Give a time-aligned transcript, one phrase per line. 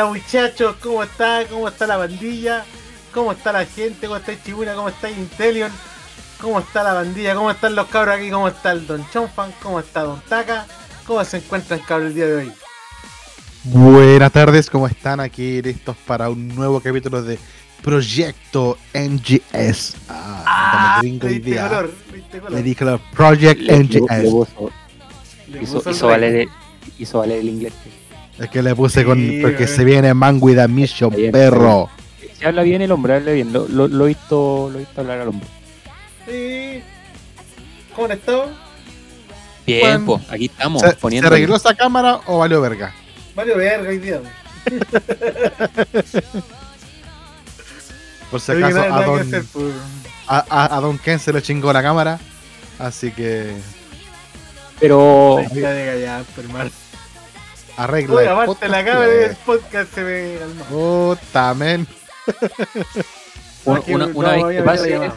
[0.00, 1.44] Buenas muchachos, ¿cómo está?
[1.50, 2.64] ¿Cómo está la bandilla?
[3.12, 4.06] ¿Cómo está la gente?
[4.06, 4.72] ¿Cómo está Chibuna?
[4.74, 5.70] ¿Cómo está Intelion?
[6.40, 7.34] ¿Cómo está la bandilla?
[7.34, 8.30] ¿Cómo están los cabros aquí?
[8.30, 9.52] ¿Cómo está el Don Chonfan?
[9.62, 10.66] ¿Cómo está Don Taka?
[11.06, 12.52] ¿Cómo se encuentran cabros el día de hoy?
[13.64, 15.20] Buenas tardes, ¿cómo están?
[15.20, 17.38] Aquí listos para un nuevo capítulo de
[17.82, 19.96] Proyecto NGS.
[20.08, 21.68] Ah, me gringo le diste día.
[21.68, 22.52] color, le diste color.
[22.52, 24.56] Le dije lo- Project Le- le- le NGS.
[25.90, 26.48] hizo, valer el,
[26.98, 27.74] hizo valer el inglés.
[28.40, 29.22] Es que le puse con.
[29.42, 31.88] Porque se viene Man with a Mission, bien, perro.
[32.38, 33.52] Si habla bien el hombre, habla bien.
[33.52, 35.46] Lo, lo, lo he visto, lo he visto hablar al hombre.
[36.26, 36.82] Sí.
[37.94, 38.50] ¿Cómo han estado?
[39.66, 41.28] Bien, Bueno, pues, aquí estamos ¿Se, poniendo.
[41.28, 42.94] ¿Se arregló esa cámara o valió verga?
[43.36, 44.20] Mario Verga hoy día.
[48.30, 49.74] Por si acaso, a don, hacer, pues.
[50.28, 52.18] a, a- a don Ken se le chingó la cámara.
[52.78, 53.52] Así que
[54.78, 55.38] Pero.
[57.84, 58.22] Arregla.
[58.22, 61.16] El aparte la cámara del podcast se ve calmado.
[61.16, 61.86] Puta, men.
[63.64, 63.80] una,
[64.14, 65.10] una- vez que la pase,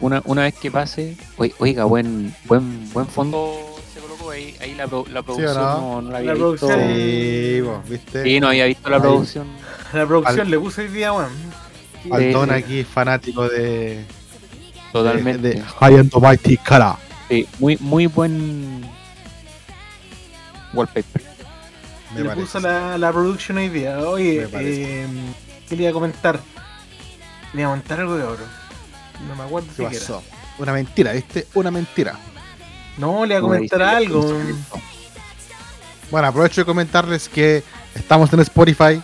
[0.00, 3.56] una, una vez que pase, oi- oiga, buen, buen, buen fondo
[3.92, 5.80] se colocó ahí, ahí la, la producción no?
[5.80, 6.66] no, no la La había visto.
[6.66, 6.80] producción.
[6.96, 8.22] Sí, vos, ¿viste?
[8.24, 9.02] Sí, no había visto la Ahí.
[9.02, 9.46] producción.
[9.92, 11.30] La producción Al- le puse hoy día, weón.
[12.10, 12.54] Altón Sí.
[12.54, 14.04] aquí, fanático de.
[14.92, 15.48] Totalmente.
[15.48, 16.96] De, de High and Mighty Cara.
[17.28, 18.84] Sí, muy, muy buen
[20.74, 21.22] wallpaper.
[22.14, 22.46] Me le parece.
[22.46, 23.98] puso la, la production hoy día.
[24.00, 25.06] Oye, eh,
[25.68, 26.40] ¿qué le iba a comentar?
[27.52, 28.44] Le iba a comentar algo de oro.
[29.28, 30.22] No me acuerdo ¿Qué si pasó?
[30.58, 31.46] Una mentira, ¿viste?
[31.54, 32.18] Una mentira.
[32.98, 34.40] No, le iba a comentar algo.
[36.10, 37.62] Bueno, aprovecho de comentarles que
[37.94, 39.00] estamos en Spotify.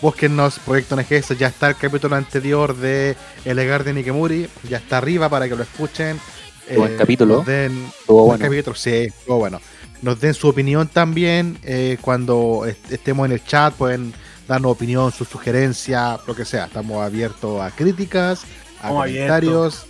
[0.00, 1.36] Búsquennos, Proyecto NGS.
[1.38, 4.48] Ya está el capítulo anterior de El Egar de Nikemuri.
[4.68, 6.20] Ya está arriba para que lo escuchen.
[6.68, 7.38] Eh, Buen capítulo.
[7.38, 8.44] Nos den, Estuvo buen bueno.
[8.52, 9.60] capítulo, sí, estuvo bueno.
[10.02, 11.58] Nos den su opinión también.
[11.64, 14.12] eh, cuando est- estemos en el chat, pueden
[14.46, 16.66] darnos opinión, su sugerencia, lo que sea.
[16.66, 18.44] Estamos abiertos a críticas,
[18.82, 19.86] a comentarios.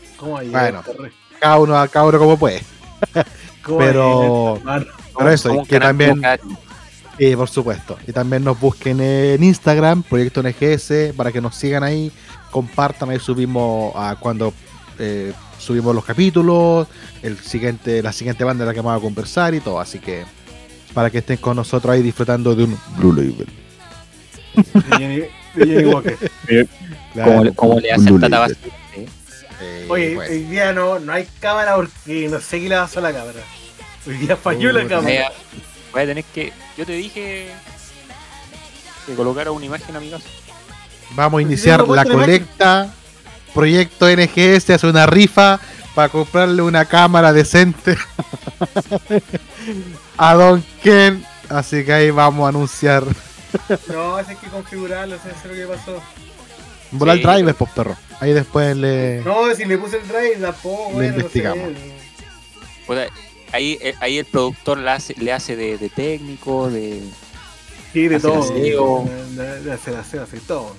[0.50, 0.82] Bueno.
[1.40, 2.62] Cada uno, cada uno como puede.
[3.62, 4.60] ¿Cómo pero-?
[5.16, 6.20] Pero eso, y que también.
[7.36, 7.96] por supuesto.
[8.06, 12.10] Y también nos busquen en Instagram, Proyecto NGS, para que nos sigan ahí,
[12.50, 14.52] compartan, ahí subimos a cuando
[14.98, 15.32] eh,
[15.68, 16.88] subimos los capítulos,
[17.22, 20.24] el siguiente, la siguiente banda de la que vamos a conversar y todo, así que
[20.94, 23.46] para que estén con nosotros ahí disfrutando de un Blue Label.
[25.54, 26.68] De.
[27.24, 28.56] Como, le- como le hace Blue el Tata Label.
[28.56, 29.08] Basile, ¿eh?
[29.60, 33.02] Eh, Oye, hoy día no, no hay cámara porque no sé qué le pasó a
[33.02, 33.40] la cámara.
[34.06, 35.32] Hoy día falló la cámara.
[35.92, 36.52] Vaya a tener que.
[36.76, 37.50] Yo te dije
[39.06, 40.24] que colocara una imagen a mi caso.
[41.16, 42.42] vamos a iniciar la imagen.
[43.54, 45.58] Proyecto NGS hace una rifa
[45.94, 47.96] para comprarle una cámara decente
[50.16, 51.24] a Don Ken.
[51.48, 53.04] Así que ahí vamos a anunciar.
[53.88, 56.02] No, ese hay que configurarlo, ese es lo que pasó.
[56.90, 57.22] Volar Sí.
[57.22, 57.96] driver, pues perro.
[58.20, 59.22] Ahí después le.
[59.24, 61.70] No, si le puse el drive tampoco, Lo bueno, investigamos.
[62.88, 63.08] No sé.
[63.52, 67.02] Ahí, eh, ahí el productor le hace, le hace de, de técnico, de.
[67.92, 68.40] Sí, de Hace todo.
[69.72, 70.76] hacer aseo, hace todo.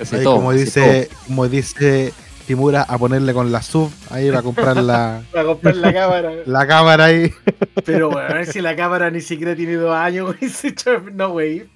[0.00, 2.12] Ahí todo, como dice, como dice
[2.46, 3.92] Timura, a ponerle con la sub.
[4.10, 6.32] Ahí va a comprar la, Para comprar la cámara.
[6.46, 7.30] la cámara ahí.
[7.84, 10.34] Pero bueno, a ver si la cámara ni siquiera tiene dos años,
[11.12, 11.68] No, güey.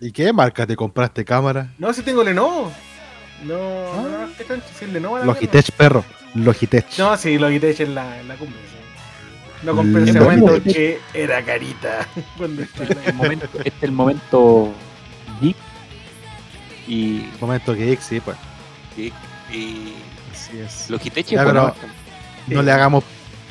[0.00, 1.72] ¿Y qué marca te compraste cámara?
[1.78, 2.70] No, si tengo Lenovo.
[3.44, 6.04] No, no, no, qué tanto, si es Lenovo la Logitech, perro.
[6.34, 6.98] Logitech.
[6.98, 8.58] No, sí, Logitech en la, en la cumbre.
[8.70, 9.66] sí.
[9.66, 12.06] No compré en ese momento que era carita.
[12.36, 12.82] Cuando este
[13.64, 14.72] es el momento
[15.40, 15.56] geek
[16.92, 18.36] y, Momento que sí, pues.
[18.96, 19.12] y,
[19.54, 19.94] y
[20.32, 20.90] Así es.
[21.36, 21.74] Ya, pero-.
[22.48, 23.04] No le hagamos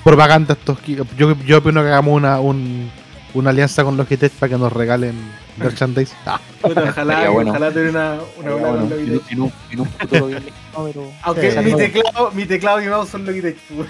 [0.04, 0.78] propaganda a estos.
[1.18, 2.92] Yo, yo opino que hagamos una, un-
[3.34, 5.16] una alianza con Logitech para que nos regalen
[5.58, 6.14] merchandise.
[6.26, 7.52] Ah, Puta, ojalá, bueno.
[7.52, 9.32] ojalá tener una, una bueno, con en, Logitech.
[9.32, 10.44] en un, en un futuro bien
[10.76, 11.12] pero.
[11.24, 11.60] Aunque Sí.
[11.60, 13.58] mi teclado, mi teclado y mi mouse son Logitech.
[13.76, 13.88] pues.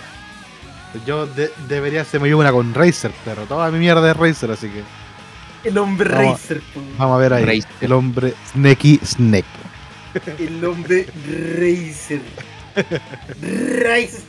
[1.08, 4.68] yo de- debería hacerme yo una con Razer, pero toda mi mierda es Razer, así
[4.68, 4.84] que
[5.64, 6.32] El hombre Vamos.
[6.42, 6.62] Racer.
[6.74, 6.86] pues.
[6.98, 7.44] vamos a ver ahí.
[7.62, 7.66] Razer.
[7.82, 9.46] El hombre Snakey Snake.
[10.40, 11.06] El hombre
[11.56, 12.22] Racer.
[13.42, 14.22] Racer.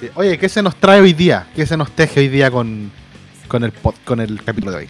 [0.00, 0.08] Sí.
[0.14, 1.46] Oye, ¿qué se nos trae hoy día?
[1.54, 2.90] ¿Qué se nos teje hoy día con,
[3.48, 4.88] con, el, pod- con el capítulo de hoy?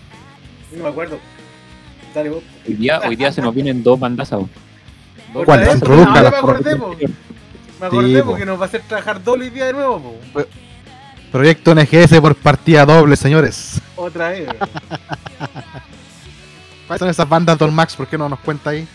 [0.76, 1.18] No me acuerdo.
[2.14, 2.42] Dale vos.
[2.66, 4.40] Hoy día, hoy día se nos vienen dos bandazas.
[5.32, 5.68] Dos ¿Cuál?
[5.72, 6.96] Introduzca ahora las me acordé, po.
[7.80, 8.26] Me acordé Sí, po.
[8.30, 10.00] porque nos va a hacer trabajar doble hoy día de nuevo,
[10.32, 10.40] po.
[11.30, 13.80] Proyecto NGS por partida doble, señores.
[13.96, 14.48] Otra vez.
[16.86, 17.96] ¿Cuáles son esas bandas, Don Max?
[17.96, 18.86] ¿Por qué no nos cuenta ahí?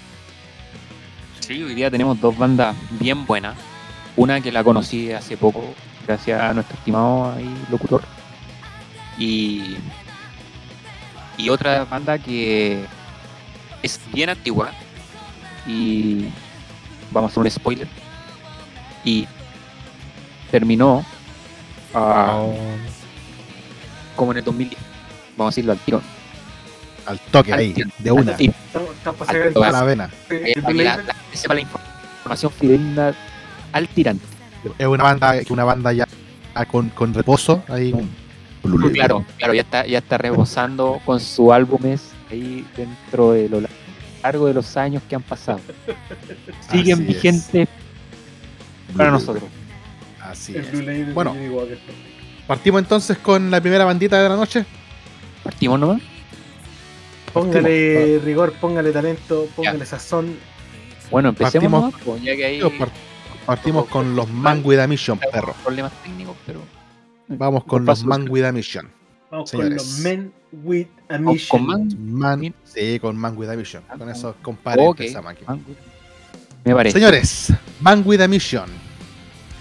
[1.40, 3.56] Sí, hoy día tenemos dos bandas bien buenas.
[4.16, 5.74] Una que la conocí hace poco,
[6.08, 8.02] gracias a nuestro estimado ahí, locutor.
[9.18, 9.76] Y,
[11.38, 12.86] y otra banda que
[13.84, 14.72] es bien antigua
[15.68, 16.26] y
[17.12, 17.88] vamos a hacer un spoiler
[19.04, 19.28] y
[20.50, 21.06] terminó
[21.94, 22.46] ah,
[24.16, 24.82] como en el 2010
[25.38, 26.02] vamos a decirlo al tiro.
[27.06, 28.54] Al toque Al ahí, tiro, de una, tiro.
[28.74, 29.66] Al toque.
[29.66, 30.10] a la vena.
[30.30, 33.16] La, la la información fidedigna
[33.72, 34.26] al tirante.
[34.78, 36.08] Es una banda, una banda ya
[36.70, 37.94] con, con reposo ahí.
[38.94, 43.62] claro claro ya está ya está reposando con sus álbumes ahí dentro de lo
[44.22, 45.60] largo de los años que han pasado.
[46.70, 47.08] Siguen Así es.
[47.08, 47.68] vigentes
[48.96, 49.44] para nosotros
[50.32, 50.72] Así El es.
[50.72, 51.34] Blue Bueno.
[51.34, 51.78] Walker.
[52.48, 54.66] Partimos entonces con la primera bandita de la noche.
[55.44, 56.02] partimos nomás
[57.34, 60.36] Póngale rigor, póngale talento, póngale sazón.
[61.10, 62.90] bueno empecemos Partimos- nomás, pues, ya que ahí Par-
[63.46, 65.56] Partimos con los Man with a Mission, perro.
[65.64, 66.62] problemas técnicos pero
[67.30, 68.90] Vamos con los Man with a Mission.
[69.32, 69.70] Vamos Señores.
[69.70, 71.48] con los Men with a Mission.
[71.66, 72.54] con Man- Man, Bien.
[72.66, 73.84] sí, con Man with a Mission.
[73.88, 75.00] Ah, Con con- esos compadres Ok.
[75.00, 75.46] empezamos aquí.
[75.48, 75.64] Man-
[76.66, 78.70] me parece Señores, Man with a Mission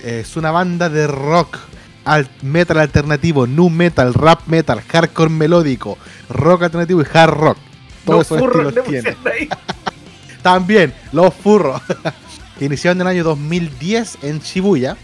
[0.05, 1.59] es una banda de rock,
[2.05, 5.99] al- metal alternativo, nu metal, rap metal, hardcore melódico,
[6.29, 7.59] rock alternativo y hard rock.
[8.05, 9.17] Todos Los furros tiene.
[9.31, 9.49] ahí.
[10.43, 11.83] También, los furros.
[12.59, 14.97] que iniciaron en el año 2010 en Shibuya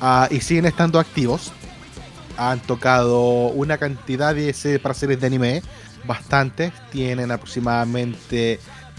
[0.00, 1.52] ah, y siguen estando activos.
[2.36, 5.62] Han tocado una cantidad de para series de anime,
[6.06, 6.72] bastantes.
[6.90, 8.58] Tienen aproximadamente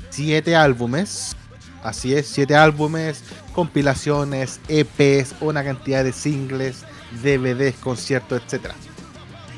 [0.10, 1.36] 7 álbumes.
[1.86, 3.22] Así es, 7 álbumes,
[3.54, 6.78] compilaciones, EPs, una cantidad de singles,
[7.24, 8.72] DVDs, conciertos, etc.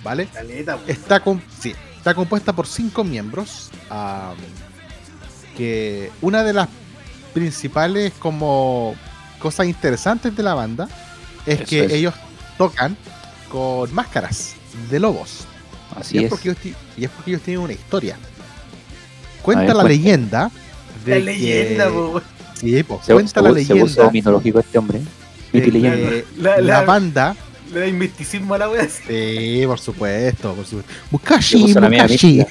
[0.03, 0.27] ¿Vale?
[0.27, 0.83] Caleta, po.
[0.87, 3.69] Está, com- sí, está compuesta por cinco miembros.
[5.55, 6.67] que una de las
[7.33, 8.93] principales como
[9.39, 10.87] cosas interesantes de la banda
[11.45, 11.91] es Eso que es.
[11.93, 12.13] ellos
[12.57, 12.97] tocan
[13.49, 14.55] con máscaras
[14.89, 15.45] de lobos.
[15.95, 18.17] así y, es es Porque ellos, y es porque ellos tienen una historia.
[19.41, 19.89] Cuenta ver, la cuenta.
[19.89, 20.51] leyenda.
[21.07, 22.21] La leyenda, que- po.
[22.55, 25.01] Sí, po, se, cuenta se- la se leyenda puso mitológico este hombre
[26.37, 27.35] La- la, la- banda.
[27.73, 28.87] Le da misticismo a la wea.
[28.87, 30.91] Sí, por supuesto, por supuesto.
[30.93, 32.45] Se Mukashi, Mukashi.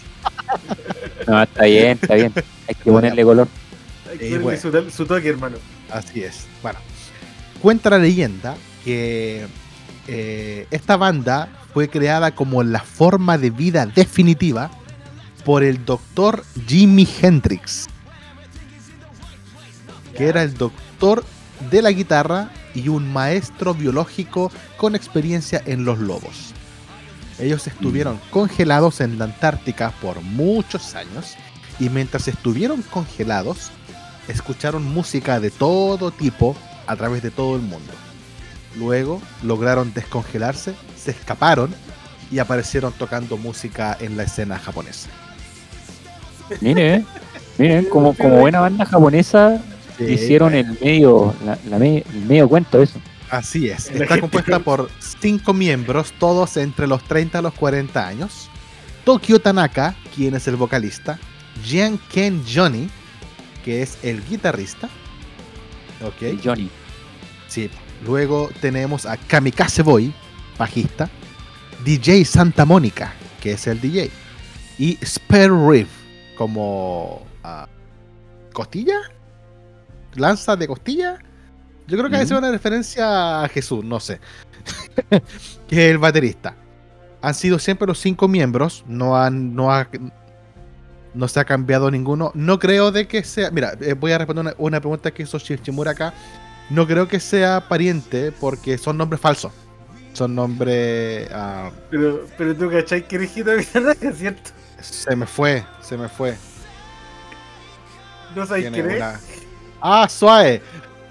[1.26, 2.32] no está bien está bien
[2.68, 3.48] hay que ponerle color
[4.10, 4.60] Hay que Eh, bueno.
[4.60, 5.56] su, su toque, hermano.
[5.90, 6.46] Así es.
[6.62, 6.78] Bueno,
[7.62, 9.46] cuenta la leyenda que
[10.08, 14.70] eh, esta banda fue creada como la forma de vida definitiva
[15.44, 17.86] por el doctor Jimi Hendrix,
[20.16, 21.24] que era el doctor
[21.70, 26.52] de la guitarra y un maestro biológico con experiencia en los lobos.
[27.38, 31.36] Ellos estuvieron congelados en la Antártica por muchos años
[31.78, 33.70] y mientras estuvieron congelados,
[34.28, 37.92] escucharon música de todo tipo a través de todo el mundo.
[38.76, 41.74] Luego lograron descongelarse, se escaparon
[42.30, 45.08] y aparecieron tocando música en la escena japonesa.
[46.60, 47.06] Miren,
[47.58, 49.60] miren, como, como buena banda japonesa
[49.98, 53.00] hicieron el medio, la, la me- el medio cuento eso.
[53.30, 53.90] Así es.
[53.90, 58.48] Está compuesta por cinco miembros, todos entre los 30 a los 40 años.
[59.04, 61.18] Tokyo Tanaka, quien es el vocalista.
[61.64, 62.88] Jian Ken Johnny,
[63.64, 64.88] que es el guitarrista.
[66.04, 66.22] Ok.
[66.22, 66.70] El Johnny.
[67.48, 67.70] Sí.
[68.04, 70.12] Luego tenemos a Kamikaze Boy,
[70.58, 71.08] bajista.
[71.84, 74.10] DJ Santa Mónica, que es el DJ.
[74.78, 75.86] Y Spare Rib,
[76.36, 77.68] como ah,
[78.52, 78.94] costilla.
[80.16, 81.18] Lanza de costilla.
[81.86, 84.18] Yo creo que es una referencia a Jesús, no sé.
[85.68, 86.54] que es el baterista.
[87.22, 88.84] Han sido siempre los cinco miembros.
[88.88, 89.54] No han.
[89.54, 89.88] No ha-
[91.14, 92.30] no se ha cambiado ninguno.
[92.34, 93.50] No creo de que sea.
[93.50, 96.12] Mira, eh, voy a responder una, una pregunta que hizo Shimura acá.
[96.68, 99.52] No creo que sea pariente porque son nombres falsos.
[100.12, 101.28] Son nombres.
[101.32, 103.06] ah, Pero, pero tú, ¿cachai?
[103.06, 104.50] Que Villarraga, ¿cierto?
[104.80, 106.36] se me fue, se me fue.
[108.34, 109.02] No sabes quién es.
[109.80, 110.62] Ah, suave.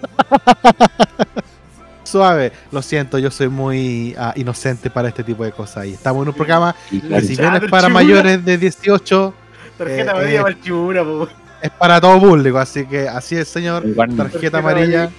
[2.04, 2.52] suave.
[2.72, 5.86] Lo siento, yo soy muy ah, inocente para este tipo de cosas.
[5.86, 9.34] Y estamos en un programa Y que si bien es para mayores de 18,
[9.78, 10.58] Tarjeta Eh, amarilla eh, para el
[11.06, 11.30] po.
[11.62, 12.58] es para todo público.
[12.58, 13.84] Así que así es, señor.
[13.96, 14.32] Warner.
[14.32, 15.10] Tarjeta amarilla.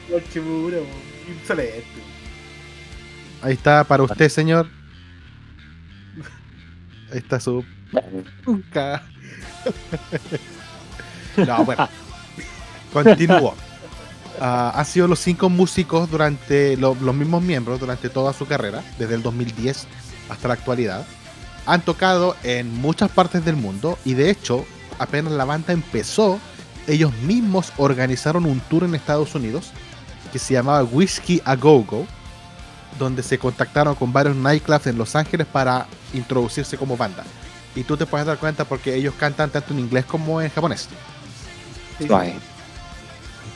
[3.42, 4.66] Ahí está para usted, señor.
[7.12, 7.64] Ahí está su
[11.36, 11.88] no, bueno.
[12.92, 13.54] Continúo.
[14.38, 18.82] Ah, han sido los cinco músicos durante lo- los mismos miembros durante toda su carrera,
[18.98, 19.86] desde el 2010
[20.28, 21.06] hasta la actualidad.
[21.64, 24.66] Han tocado en muchas partes del mundo y de hecho,
[24.98, 26.38] apenas la banda empezó,
[26.86, 29.70] ellos mismos organizaron un tour en Estados Unidos
[30.34, 32.06] que se llamaba Whiskey a Go Go,
[32.98, 37.24] donde se contactaron con varios nightclubs en Los Ángeles para introducirse como banda.
[37.74, 40.90] Y tú te puedes dar cuenta porque ellos cantan tanto en inglés como en japonés.
[41.98, 42.06] Sí.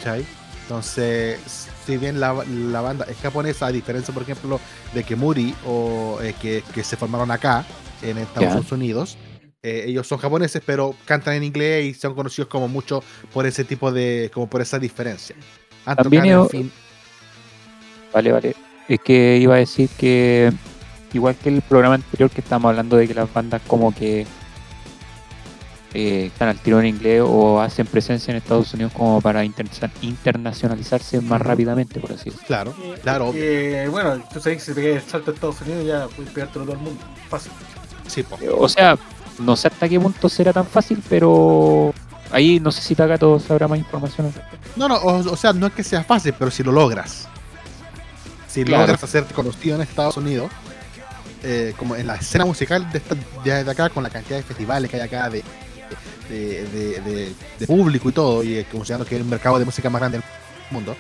[0.03, 0.25] ¿Cachai?
[0.63, 1.39] Entonces,
[1.85, 4.61] si bien la, la banda es japonesa, a diferencia, por ejemplo,
[4.95, 7.65] de Kemuri o eh, que, que se formaron acá,
[8.03, 9.19] en Estados Unidos,
[9.63, 13.03] eh, ellos son japoneses, pero cantan en inglés y son conocidos como mucho
[13.33, 15.37] por ese tipo de, como por esa diferencia.
[15.85, 16.73] Han También tocado, en yo- fin-
[18.13, 18.57] Vale, vale.
[18.89, 20.53] Es que iba a decir que,
[21.13, 24.27] igual que el programa anterior que estábamos hablando de que las bandas como que
[25.95, 29.91] eh, están al tiro en inglés o hacen presencia en Estados Unidos como para interna-
[30.03, 32.47] internacionalizarse más rápidamente, por así decirlo.
[32.47, 35.85] claro, Eh, claro, eh, bueno, tú sabes que si pegas el salto a Estados Unidos
[35.87, 37.01] ya puedes pegártelo a todo el mundo.
[37.29, 37.53] Fácil.
[38.07, 38.39] sí, po.
[38.59, 38.97] O sea,
[39.39, 41.93] no sé hasta qué punto será tan fácil, pero
[42.31, 44.27] ahí no sé si Takato sabrá más información.
[44.29, 44.69] al respecto.
[44.77, 47.27] No, no, o, o sea, no es que sea fácil, pero si lo logras.
[48.49, 48.83] Si Claro.
[48.83, 50.51] logras hacerte conocido en Estados Unidos,
[51.43, 54.91] eh, como en la escena musical de, esta- de acá, con la cantidad de festivales
[54.91, 55.43] que hay acá, de,
[56.31, 59.91] de, de- de- de público y todo, y considerando que es el mercado de música
[59.91, 60.27] más grande del
[60.71, 60.97] mundo,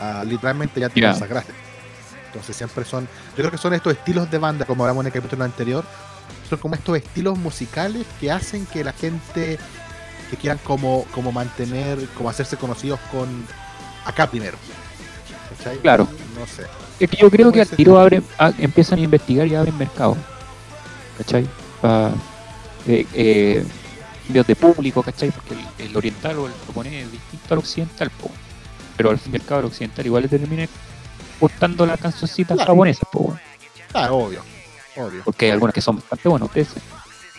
[0.00, 1.10] ah, literalmente ya te Ya.
[1.10, 1.52] consagraste.
[2.26, 5.12] Entonces siempre son, yo creo que son estos estilos de banda, como hablamos en el
[5.12, 5.84] capítulo anterior,
[6.48, 9.58] son como estos estilos musicales que hacen que la gente
[10.30, 13.28] que quieran como, como mantener, como hacerse conocidos con
[14.04, 14.56] acá primero.
[15.56, 15.78] ¿Cachai?
[15.78, 16.08] Claro.
[16.38, 16.64] No sé.
[16.98, 20.16] Es que yo creo que al tiro abren, a- empiezan a investigar y abren mercado.
[21.18, 21.46] ¿Cachai?
[21.80, 22.10] Pa-
[22.86, 23.64] eh, eh,
[24.28, 25.30] videos de público, ¿cachai?
[25.30, 28.30] Porque el, el oriental o el japonés es distinto al occidental, po.
[28.96, 30.66] pero al fin y al cabo el occidental igual le termina
[31.40, 32.72] gustando las cancioncitas Claro.
[32.72, 33.36] japonesas, po,
[33.92, 34.42] Ah, obvio.
[34.96, 35.22] Obvio.
[35.24, 36.68] porque hay algunas que son bastante buenas, ustedes.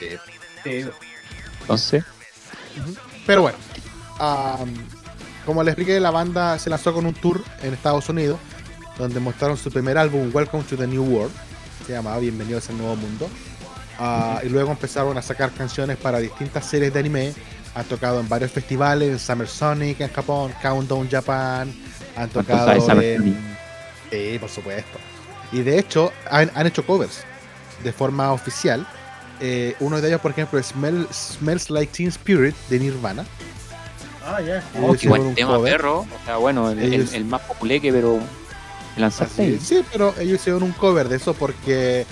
[0.01, 0.89] Eh.
[1.61, 2.03] Entonces,
[3.25, 3.57] Pero bueno,
[5.45, 8.39] como les expliqué, la banda se lanzó con un tour en Estados Unidos,
[8.97, 11.33] donde mostraron su primer álbum, Welcome to the New World,
[11.85, 13.29] se llamaba Bienvenidos al Nuevo Mundo,
[13.99, 17.33] Ah, y luego empezaron a sacar canciones para distintas series de anime,
[17.73, 21.69] han tocado en varios festivales, en Summer Sonic en Japón, Countdown Japan,
[22.15, 23.37] han ¿Cuánto tocado en...
[24.11, 24.97] Sí, por supuesto.
[25.51, 27.23] Y de hecho, han, han hecho covers
[27.83, 28.85] de forma oficial.
[29.41, 33.25] Eh, uno de ellos, por ejemplo, es Smell- Smells Like Teen Spirit de Nirvana.
[34.25, 34.57] Ah, ya.
[34.73, 35.71] Ellos oh, qué buen un tema, cover.
[35.73, 35.99] perro.
[35.99, 38.19] O sea, bueno, el, el- Ellos- el más populeque, pero
[38.95, 39.59] te lanzaste Así.
[39.65, 42.05] Sí, pero ellos hicieron un cover de eso porque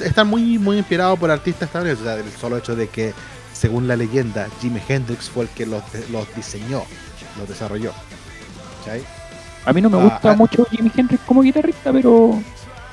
[0.00, 2.06] están muy, muy inspirados por artistas estadounidenses.
[2.06, 3.12] O sea, el solo hecho de que,
[3.52, 6.82] según la leyenda, Jimi Hendrix fue el que los, los diseñó,
[7.38, 7.92] los desarrolló.
[8.84, 9.02] ¿Cachai?
[9.64, 10.36] A mí no me Ah, gusta ah.
[10.36, 12.40] mucho Jimi Hendrix como guitarrista, pero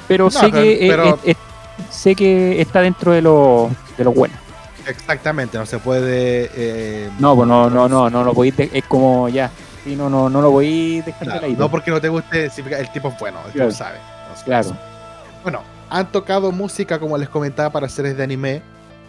[0.07, 1.19] pero No, sé pero- que pero-
[1.89, 4.35] sé que está dentro de lo de lo bueno.
[4.85, 6.49] Exactamente, no se puede.
[6.53, 9.49] eh, No, pues no no no no lo podéis es como ya,
[9.83, 11.59] sí, no no no lo podéis dejar claro, de lado.
[11.63, 13.69] no porque no te guste, el tipo es bueno, el Claro.
[13.69, 13.97] tipo sabe.
[14.29, 14.43] No sé.
[14.45, 14.77] Claro.
[15.43, 15.61] Bueno,
[15.93, 18.63] han tocado música, como les comentaba, para series de anime: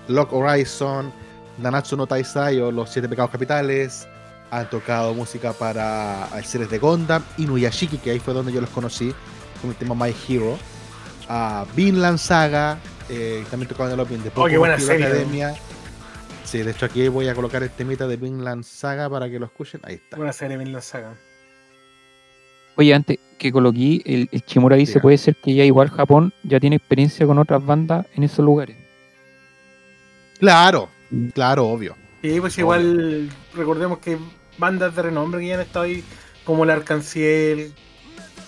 [0.06, 1.10] Lock Horizon,
[1.58, 4.06] Nanatsu no Taisai o Los Siete Pecados Capitales.
[4.50, 8.68] Han tocado música para eh, series de Gundam, Inuyashiki, que ahí fue donde yo los
[8.68, 9.14] conocí,
[9.62, 10.58] con el tema My Hero.
[11.26, 15.54] A Vinland Saga, eh, también tocaban el opening de Oh, qué buena Hero serie, Academia.
[16.44, 19.46] Sí, de hecho aquí voy a colocar el temita de Vinland Saga para que lo
[19.46, 19.80] escuchen.
[19.84, 20.18] Ahí está.
[20.18, 21.14] Buena serie, la saga.
[22.76, 26.58] Oye, antes que coloqué, el, el Chimura dice, puede ser que ya igual Japón ya
[26.58, 28.76] tiene experiencia con otras bandas en esos lugares.
[30.38, 30.88] Claro,
[31.32, 31.96] claro, obvio.
[32.22, 34.18] Sí, pues igual recordemos que
[34.58, 36.02] bandas de renombre que ya han estado ahí,
[36.44, 37.72] como el Arcanciel,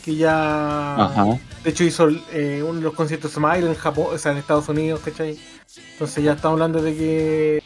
[0.04, 1.25] que ya Ajá.
[1.64, 4.68] de hecho hizo eh, uno de los conciertos Smile en Japón, o sea, en Estados
[4.68, 5.38] Unidos, ¿cachai?
[5.92, 7.62] Entonces ya estamos hablando de que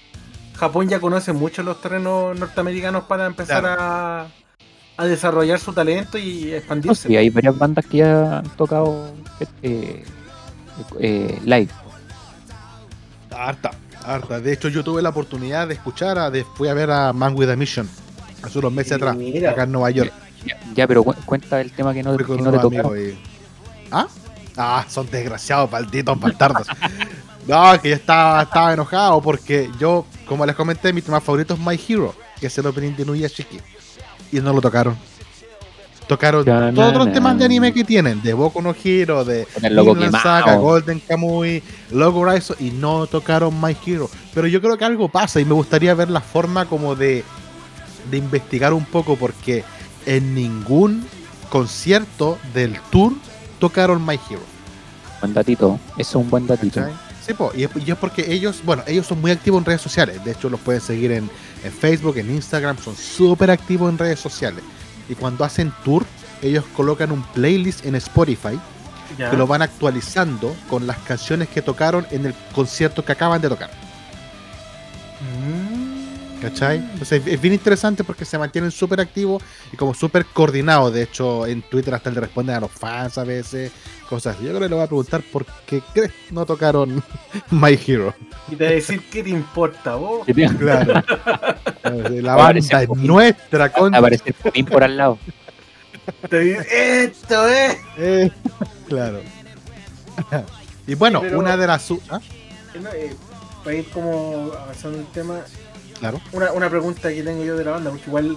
[0.57, 4.29] Japón ya conoce mucho los terrenos norteamericanos para empezar a,
[5.01, 7.09] a desarrollar su talento y No, expandirse.
[7.09, 9.11] sí, hay varias bandas que ya han tocado
[9.63, 10.05] eh,
[10.99, 11.69] eh, live.
[13.31, 13.71] Harta,
[14.05, 14.41] harta.
[14.41, 17.35] De hecho, yo tuve la oportunidad de escuchar, a, de, fui a ver a Man
[17.37, 17.89] with a Mission
[18.43, 19.51] hace unos meses atrás, Mira.
[19.53, 20.13] acá en Nueva York.
[20.45, 23.19] Ya, ya, pero cu- cuenta el tema que no, que no te y-
[23.91, 24.07] ¿Ah?
[24.57, 26.67] Ah, son desgraciados, malditos bastardos.
[27.47, 31.61] no, que yo estaba, estaba enojado porque yo, como les comenté, mi tema favorito es
[31.61, 33.59] My Hero, que es el opening de Nuyashiki.
[34.33, 34.97] Y no lo tocaron.
[36.11, 36.45] Tocaron
[36.75, 40.21] todos los temas de anime que tienen, de Boku no Hero, de Vinland.
[40.21, 44.11] Saga, Golden Kamuy, Logo Horizon y no tocaron My Hero.
[44.35, 47.23] Pero yo creo que algo pasa y me gustaría ver la forma como de,
[48.11, 49.63] de investigar un poco porque
[50.05, 51.07] en ningún
[51.49, 53.13] concierto del tour
[53.61, 54.43] tocaron My Hero.
[55.21, 55.79] Buen datito.
[55.97, 56.81] Eso es un buen datito.
[56.81, 56.95] ¿cachai?
[57.25, 59.83] Sí, po, y, es, y es porque ellos, bueno, ellos son muy activos en redes
[59.83, 60.25] sociales.
[60.25, 61.31] De hecho, los pueden seguir en,
[61.65, 64.63] en Facebook, en Instagram, son súper activos en redes sociales.
[65.09, 66.05] Y cuando hacen tour,
[66.43, 68.59] ellos colocan un playlist en Spotify
[69.19, 69.29] Ya.
[69.29, 73.49] que lo van actualizando con las canciones que tocaron en el concierto que acaban de
[73.49, 73.71] tocar.
[75.21, 75.60] Mm.
[76.41, 76.79] ¿Cachai?
[76.79, 79.43] Entonces es bien interesante porque se mantienen súper activos
[79.73, 80.93] y como súper coordinados.
[80.95, 83.71] De hecho, en Twitter hasta le responden a los fans a veces,
[84.09, 84.45] cosas así.
[84.45, 87.03] Yo creo que le voy a preguntar por qué crees que no tocaron
[87.51, 88.15] My Hero.
[88.49, 90.25] Y te voy a decir qué te importa vos.
[90.25, 91.03] Que te- Claro.
[92.23, 95.19] La banda es nuestra, con Aparece Popín por al lado.
[96.29, 97.77] Te dice, esto es.
[97.99, 98.31] Eh,
[98.89, 99.21] claro.
[100.87, 101.91] y bueno, Sí, pero- una de las...
[102.09, 102.21] ¿Ah?
[102.81, 103.15] No, eh,
[103.63, 105.41] para ir como avanzando el tema,
[106.01, 106.21] Claro.
[106.33, 108.37] una, una pregunta que tengo yo de la banda, porque igual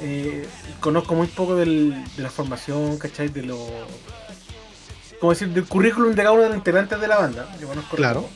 [0.00, 0.48] eh,
[0.80, 3.28] conozco muy poco del, de la formación, ¿cachai?
[3.28, 3.58] De lo.
[5.20, 5.48] ¿Cómo decir?
[5.48, 7.46] Del currículum de cada uno de los integrantes de la banda.
[7.60, 8.22] Yo conozco Claro.
[8.22, 8.32] poco.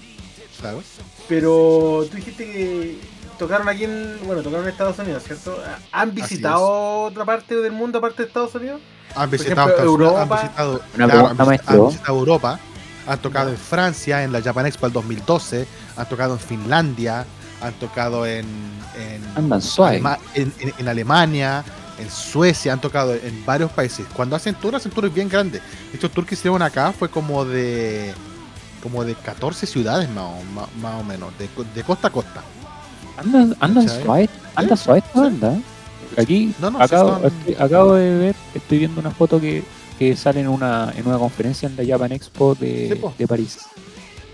[0.60, 0.82] Claro.
[1.28, 2.98] Pero tú dijiste que
[3.38, 4.18] tocaron aquí en.
[4.26, 5.58] Bueno, tocaron en Estados Unidos, ¿cierto?
[5.92, 8.80] ¿Han visitado otra parte del mundo aparte de Estados Unidos?
[9.14, 10.22] Han visitado, ejemplo, Estados Unidos, Europa.
[10.22, 11.48] han visitado, claro, han
[11.88, 12.60] visitado Europa,
[13.06, 17.24] han tocado en Francia, en la Japan Expo del 2012, han tocado en Finlandia,
[17.60, 18.46] han tocado en,
[18.96, 19.22] en.
[20.00, 21.64] Alema- en- en- en Alemania,
[21.98, 24.06] en Suecia, han tocado en varios países.
[24.14, 25.60] Cuando hacen tours, hacen tours bien grandes.
[25.90, 28.14] De hecho, el tour que hicieron acá fue como de
[28.82, 32.42] como de 14 ciudades más o, más, más o menos, de, de costa a costa.
[33.16, 33.88] Andan, andan.
[34.54, 35.52] Anda suave esta banda.
[35.54, 35.62] ¿eh?
[36.16, 39.64] Aquí No, no, acabo, estoy- acabo de ver, estoy viendo una foto que,
[39.98, 43.58] que sale en una, en una conferencia en la Japan Expo de, Sí, de París.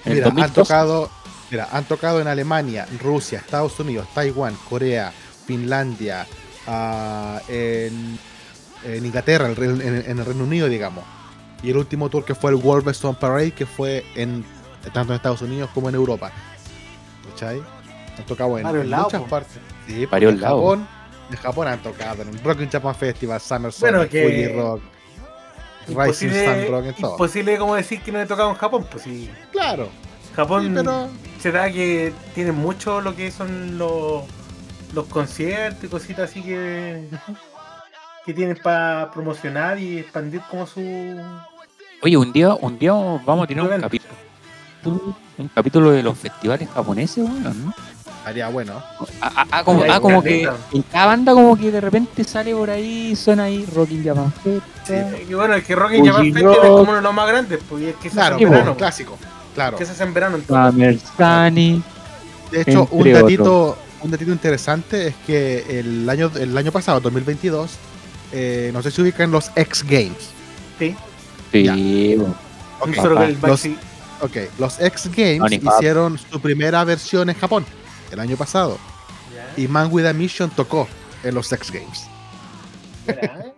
[0.05, 0.55] En el Mira, han 2012.
[0.55, 1.11] tocado,
[1.55, 5.13] mira, han tocado en Alemania, Rusia, Estados Unidos, Taiwán, Corea,
[5.47, 6.27] Finlandia,
[6.67, 8.19] ah, en,
[8.85, 11.05] en Inglaterra, en, en el Reino Unido, digamos.
[11.63, 14.45] Y el último tour que fue el Song Parade, que fue en
[14.93, 16.33] tanto en Estados Unidos como en Europa.
[17.31, 17.63] ¿Cachai?
[18.19, 19.29] Han tocado en, Varios en lados, muchas po.
[19.29, 19.57] partes.
[19.87, 20.41] Sí, Varios en.
[20.41, 20.89] Japón,
[21.31, 24.49] en Japón han tocado en el Rock in Japan Festival, Summer Sonic, Bueno, que- Fuji
[24.61, 24.83] Rock,
[25.87, 27.13] Rising Sun Rock, en todo.
[27.13, 29.31] imposible como decir que no he tocado en Japón, pues sí.
[29.53, 29.89] Claro,
[30.37, 31.09] Japón sí, pero
[31.41, 34.25] se da que tiene mucho lo que son los,
[34.93, 37.09] los conciertos y cositas así que,
[38.25, 40.81] que tienen para promocionar y expandir como su...
[42.03, 44.15] Oye, un día, un día vamos a tener un capítulo.
[45.39, 47.75] Un capítulo de los festivales japoneses, bueno, ¿no?
[48.25, 48.83] haría bueno.
[49.21, 50.57] Ah, ah, ah, como, ah, como que caleta.
[50.73, 55.19] en cada banda como que de repente sale por ahí, suena ahí Rocking Japan Festa.
[55.29, 57.61] Y bueno, el que Rock in Japan Festival es como uno de los más grandes,
[57.69, 58.49] porque es que Claro, po.
[58.51, 58.77] verano.
[58.77, 59.19] clásico.
[59.55, 59.77] Claro.
[59.77, 60.71] Que se hace en verano en todo.
[60.71, 61.83] Summer Sunny.
[62.51, 67.71] De hecho, un datito, un datito interesante es que el año, el año pasado, 2022,
[68.33, 70.31] eh, no sé si ubican los X Games.
[70.79, 70.97] Sí.
[71.53, 72.19] Sí.
[72.81, 73.79] Ok, los, Baxi.
[74.21, 77.65] ok, los X Games hicieron su primera versión en Japón
[78.11, 78.79] el año pasado.
[79.57, 80.89] Y Man with a Mission tocó
[81.23, 82.07] en los X Games.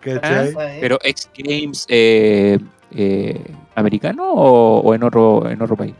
[0.00, 0.54] ¿Cachai?
[0.80, 2.58] Pero X Games eh,
[2.92, 3.44] eh,
[3.80, 5.94] americano o, o en otro en otro país.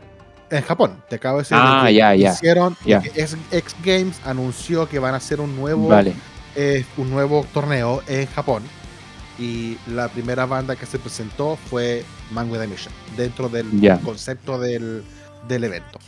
[0.49, 1.57] En Japón, te acabo de decir.
[1.59, 3.01] Ah, que ya, ya, Hicieron, ya.
[3.15, 3.37] X,
[3.83, 6.13] Games anunció que van a hacer un nuevo Vale.
[6.55, 8.63] eh, un nuevo torneo en Japón
[9.39, 13.97] y la primera banda que se presentó fue Man with a Mission dentro del Ya.
[14.01, 15.03] concepto del,
[15.47, 15.99] del evento.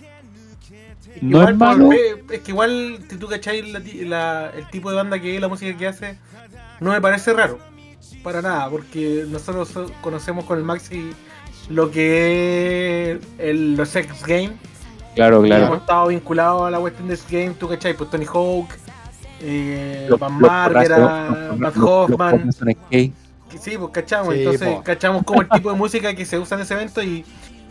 [1.22, 1.86] No igual, es malo.
[1.86, 5.48] por- Es que igual, si tú cacháis la el tipo de banda que es, la
[5.48, 6.18] música que hace,
[6.80, 7.60] no me parece raro.
[8.24, 11.12] Para nada, porque nosotros so- conocemos con el Maxi
[11.70, 14.52] lo que es el, los X Games.
[15.16, 15.66] Claro, claro.
[15.66, 18.68] hemos estado vinculados a la Western X Game, tú cachai, pues Tony Hawk,
[19.42, 20.98] eh, Los- Van Margera,
[21.58, 22.50] Matt los- los Hoffman.
[23.62, 24.82] Sí, pues cachamos, Sí, entonces po.
[24.84, 27.24] cachamos como el tipo de música que se usa en ese evento y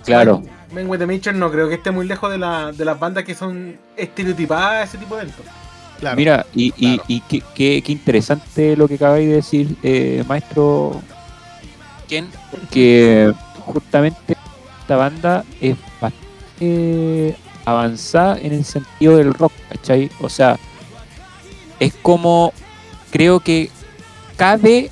[0.04, 0.42] Claro.
[0.72, 3.24] Men with the Mission no creo que esté muy lejos de, la, de las bandas
[3.24, 5.44] que son estereotipadas a ese tipo de eventos.
[6.00, 6.16] Claro.
[6.16, 7.04] Mira, y, y, Claro.
[7.08, 11.00] y qué, qué- qué interesante lo que acabáis de decir, eh, maestro
[12.08, 12.26] Ken,
[12.70, 14.36] que justamente
[14.80, 20.10] esta banda es bastante avanzada en el sentido del rock, ¿cachai?
[20.20, 20.58] O sea,
[21.80, 22.52] es como,
[23.10, 23.70] creo que
[24.36, 24.90] cabe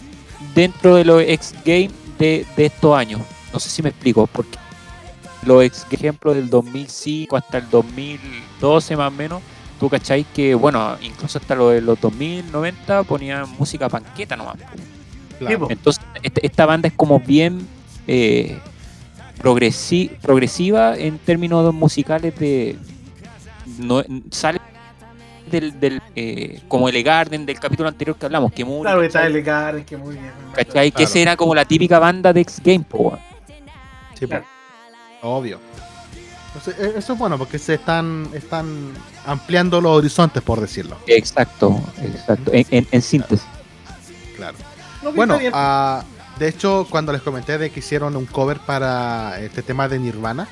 [0.55, 3.21] dentro de los X Games de, de estos años.
[3.53, 4.59] No sé si me explico, porque
[5.45, 9.43] los X ejemplos del 2005 hasta el 2012 más o menos,
[9.79, 14.57] tú cacháis que, bueno, incluso hasta lo de los 2090 ponían música panqueta nomás.
[15.39, 15.67] Claro.
[15.71, 17.67] Entonces, este- esta banda es como bien
[18.07, 18.59] eh,
[19.43, 22.77] progresi- progresiva en términos musicales de...
[23.79, 24.61] No, sale
[25.51, 28.83] del, del eh, como el Garden del capítulo anterior que hablamos, que muy...
[28.83, 30.31] Claro que está el Garden, que muy bien.
[30.55, 30.91] ¿Cachai?
[30.91, 31.09] Que Claro.
[31.11, 33.19] esa era como la típica banda de X Game, po, weón.
[34.19, 34.27] Sí.
[34.27, 34.45] Claro.
[35.23, 35.59] Obvio.
[36.55, 38.93] Entonces, e- eso es bueno porque se están, están
[39.25, 40.97] ampliando los horizontes, por decirlo.
[41.07, 42.53] Exacto, exacto.
[42.53, 43.47] En, en- en síntesis.
[44.37, 44.57] Claro.
[45.03, 46.20] No, que Bueno, está bien.
[46.40, 49.98] Ah, de hecho, cuando les comenté de que hicieron un cover para este tema de
[49.98, 50.48] Nirvana,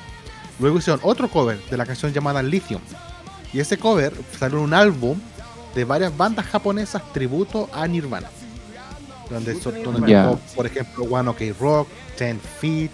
[0.59, 2.81] luego hicieron otro cover de la canción llamada Lithium.
[3.51, 5.19] Y ese cover salió en un álbum
[5.73, 8.29] de varias bandas japonesas tributo a Nirvana.
[9.29, 12.91] Donde, tocó, por ejemplo, One OK Rock, 10 Feet,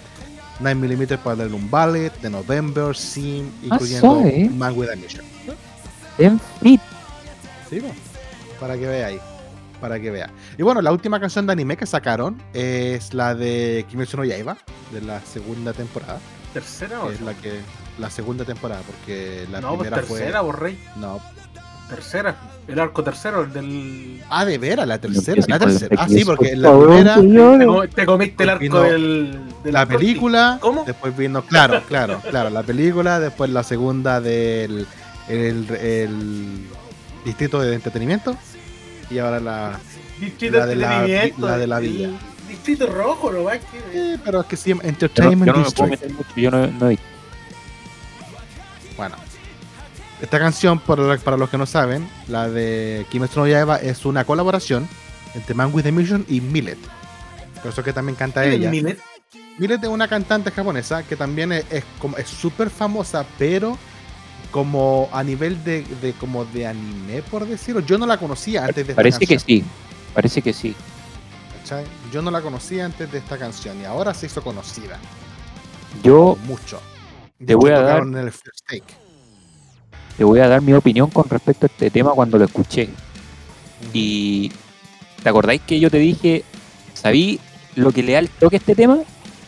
[0.61, 4.49] 9mm para darle un ballet, The November, Sim, incluyendo suave.
[4.49, 5.25] Man with a Mission.
[6.17, 6.81] En fit.
[7.69, 7.81] Sí,
[8.59, 9.19] para que vea ahí.
[9.85, 10.31] Para que vea.
[10.57, 14.57] Y bueno, la última canción de anime que sacaron es la de Kimetsu no Yaiba,
[14.91, 16.17] de la segunda temporada.
[16.53, 17.59] ¿Tercera o es la que
[17.99, 20.51] la segunda temporada, porque la No, pues primera tercera, fue.
[20.53, 20.83] rey.
[20.95, 21.19] No.
[21.87, 22.35] Tercera.
[22.67, 24.23] El arco tercero, el del.
[24.27, 25.39] Ah, de veras, la tercera.
[25.47, 25.95] La el tercera.
[25.99, 27.15] Ah, sí, porque news, la primera.
[27.59, 29.39] Te, com- te comiste el arco del.
[29.63, 30.83] del la película, ¿Cómo?
[30.83, 34.87] después vino, claro, claro, claro, la película, después la segunda del
[35.29, 36.65] el, el
[37.23, 38.35] distrito de entretenimiento
[39.09, 39.79] y ahora la.
[40.19, 42.09] Distrito la de la- la de la villa.
[42.47, 43.65] Distrito rojo, no va que.
[43.93, 45.89] eh, pero es que sí, Yo no, Entertainment yo no me puedo District.
[45.91, 46.97] meter mucho, yo no, no he.
[48.97, 49.15] Bueno,
[50.21, 54.23] esta canción, para, para los que no saben, la de Kimetsu no Yaiba es una
[54.23, 54.87] colaboración
[55.33, 56.77] entre Man with a Mission y Millet.
[57.61, 58.69] Por eso que también canta ella.
[58.69, 58.97] Millet.
[59.57, 63.77] Millet es una cantante japonesa que también es es como es súper famosa, pero
[64.55, 68.87] como a nivel de, de como de anime, por decirlo, yo no la conocía antes
[68.87, 69.65] de esta Parece que sí.
[70.13, 70.73] Parece que sí.
[71.59, 71.83] ¿cachai?
[72.09, 74.97] Yo no la conocía antes de esta canción y ahora se hizo conocida.
[76.01, 76.79] Yo mucho.
[77.45, 78.31] te voy a dar- el
[80.15, 82.87] te voy a dar mi opinión con respecto a este tema cuando lo escuché.
[83.91, 84.53] Y
[85.21, 86.45] ¿te acordáis que yo te dije,
[86.93, 87.41] sabí
[87.75, 88.99] lo que le da el toque a este tema?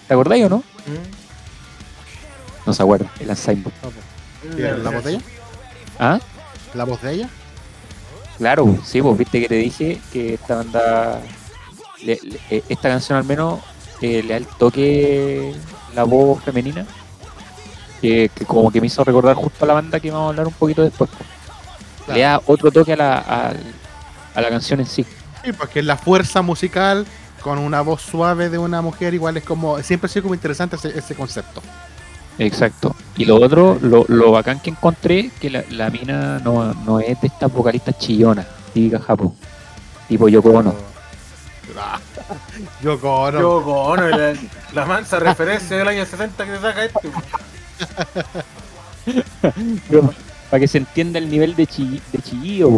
[0.05, 0.63] ¿Te acordáis o no?
[2.65, 3.71] No se acuerda, el Alzheimer.
[3.81, 4.06] ¿Vieron
[4.43, 5.19] la botella?
[5.99, 6.19] ¿Ah?
[6.73, 7.29] ¿La voz de ella?
[8.37, 11.19] Claro, sí, pues viste que te dije que esta banda,
[12.03, 13.59] le- le- esta canción al menos
[14.01, 15.55] eh, le da el toque
[15.95, 16.85] la voz femenina,
[17.99, 20.47] que, que como que me hizo recordar justo a la banda que vamos a hablar
[20.47, 21.09] un poquito después.
[22.13, 23.53] Le da otro toque a la, a,
[24.35, 25.03] a la canción en sí.
[25.43, 27.05] Sí, porque la fuerza musical
[27.41, 30.75] con una voz suave de una mujer igual es como siempre ha sido como interesante
[30.75, 31.61] ese, ese concepto.
[32.39, 32.95] Exacto.
[33.17, 37.19] Y lo otro, lo, lo bacán que encontré, que la, la mina no, no es
[37.21, 39.33] de estas vocalistas chillonas, típica Japón.
[40.07, 40.75] Tipo Yoko Ono.
[42.81, 43.39] Yoko Ono.
[43.39, 44.33] Yo Ono, la,
[44.73, 47.09] la mansa referencia del año 60 que te saca este.
[49.89, 50.13] Pero,
[50.49, 52.69] para que se entienda el nivel de, chi- de chillillo.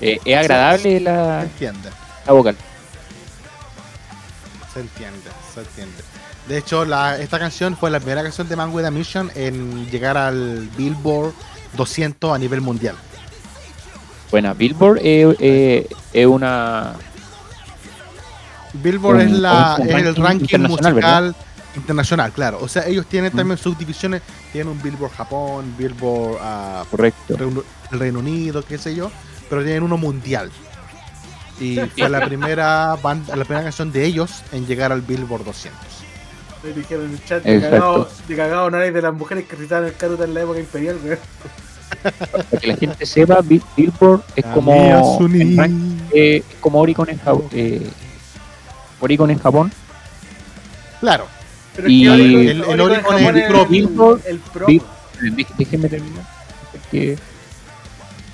[0.00, 1.90] Eh, es agradable Se la, entiende,
[2.26, 2.56] la vocal.
[4.72, 6.02] se entiende, se entiende.
[6.48, 9.86] De hecho, la, esta canción fue la primera canción de Man with a Mission en
[9.90, 11.32] llegar al Billboard
[11.76, 12.96] 200 a nivel mundial.
[14.30, 16.94] Buena, Billboard eh, eh, es una.
[18.74, 21.36] Billboard Un- es, la, el ranking internacional, musical
[21.76, 22.58] internacional, claro.
[22.60, 23.36] O sea, ellos tienen Mm.
[23.36, 24.22] también subdivisiones.
[24.52, 27.36] Tienen un Billboard Japón, Billboard ah, Correcto.
[27.36, 29.10] Reino, el Reino Unido, qué sé yo,
[29.50, 30.50] pero tienen uno mundial.
[31.60, 35.78] Y fue la primera banda, la primera canción de ellos en llegar al Billboard 200.
[36.62, 39.54] Me dijeron en el chat de cagado, de cagado no eres de las mujeres que
[39.56, 41.18] recitaban el Karuta en la época imperial, weón.
[42.30, 45.18] Para que la gente sepa, Bi- Billboard es como.
[45.32, 47.48] en eh, es como Oricon en Japón.
[47.52, 47.88] Eh,
[49.00, 49.72] Oricon en Japón.
[51.00, 51.26] Claro,
[51.76, 54.66] Pero Y es que el- el en Oricon es el pro Billboard, El pro.
[55.56, 56.24] Déjenme terminar.
[56.72, 57.16] Porque,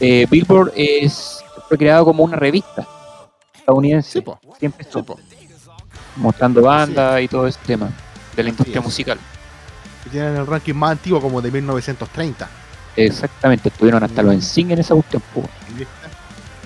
[0.01, 2.87] eh, Billboard es, fue creado como una revista
[3.55, 4.21] estadounidense.
[4.21, 4.25] sí,
[4.59, 5.19] Siempre estuvo
[6.17, 7.91] mostrando bandas y todo ese tema
[8.37, 8.85] de la industria es.
[8.85, 9.19] musical.
[10.07, 12.49] Y tienen el ranking más antiguo como de 1930.
[12.97, 15.23] Exactamente, estuvieron hasta los NSYNC en esa cuestión.
[15.35, 15.47] Obvio
[15.79, 15.87] que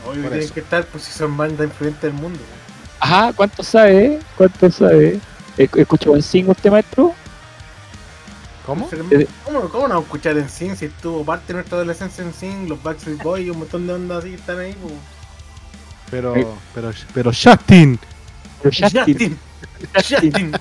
[0.05, 0.55] Por tienen eso.
[0.55, 2.39] que estar, pues si son bandas influyentes del mundo.
[3.01, 4.19] Ajá, ¿cuánto sabe?
[4.37, 5.21] ¿Cuánto sabe?
[5.57, 7.15] ¿Esc- ¿Escuchó NSYNC usted, maestro?
[8.67, 8.87] ¿Cómo?
[8.91, 9.05] Pero,
[9.45, 12.83] ¿Cómo, ¿Cómo no escuchar en Sin si estuvo parte de nuestra adolescencia en Sin, los
[12.83, 14.77] Backstreet Boys y un montón de ondas así que están ahí?
[14.83, 14.93] pues.
[16.11, 16.47] Pero, Eh.
[16.75, 17.99] pero, pero Justin.
[18.63, 19.05] Pero Justin.
[19.07, 19.39] Justin.
[19.95, 20.53] Justin.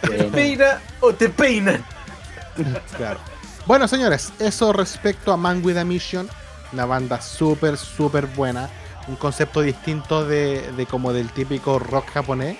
[0.00, 1.84] ¿Te Bueno, peina o te peinan?
[2.96, 3.20] Claro.
[3.66, 6.28] Bueno, señores, eso respecto a Man with a Mission,
[6.72, 8.68] una banda súper, súper buena,
[9.06, 12.56] un concepto distinto de, de como del típico rock japonés.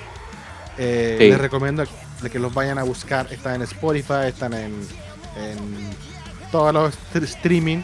[0.78, 1.28] Eh, Sí.
[1.28, 1.84] Les recomiendo
[2.22, 4.88] de que los vayan a buscar, están en Spotify, están en,
[5.36, 5.90] en
[6.50, 7.82] todos los st- streaming.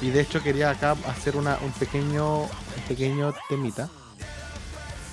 [0.00, 2.48] Y de hecho quería acá hacer una, un pequeño un
[2.88, 3.88] pequeño temita.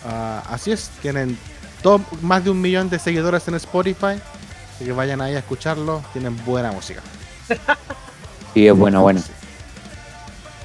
[0.05, 1.37] Ah, así es, tienen
[2.21, 4.19] más de un millón de seguidores en Spotify.
[4.75, 7.01] Así que vayan ahí a escucharlo, tienen buena música.
[8.53, 9.21] sí, es buena, buena.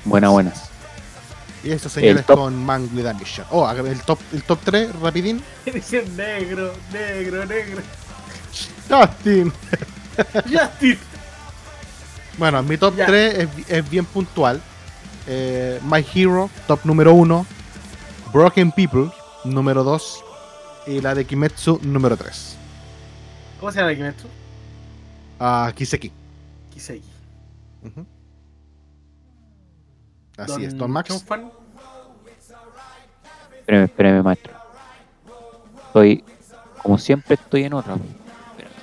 [0.05, 0.53] Buena, buena.
[1.65, 3.47] Y eso señores con Man with a Mission.
[3.51, 5.43] Oh, el top, el top 3, rapidín.
[6.17, 7.83] Negro, negro, negro.
[8.89, 9.53] Justin.
[10.45, 10.99] Justin.
[12.39, 13.07] Bueno, mi top Ya.
[13.07, 14.61] 3 es, es bien puntual.
[15.27, 17.47] Eh, My Hero, top número 1.
[18.33, 19.11] Broken People,
[19.47, 20.25] número 2.
[20.89, 22.57] Y la de Kimetsu, número 3.
[23.59, 24.29] ¿Cómo se llama el Kimetsu?
[25.41, 26.13] Ah, Kiseki.
[26.73, 27.09] Kiseki.
[27.85, 28.07] Ujú.
[30.37, 31.09] Así es, Don Max.
[31.09, 31.51] Chonfan.
[33.59, 34.53] Espérame, espérame, maestro.
[35.87, 36.25] Estoy,
[36.83, 37.95] como siempre, estoy en otra.
[37.95, 38.75] Espérame.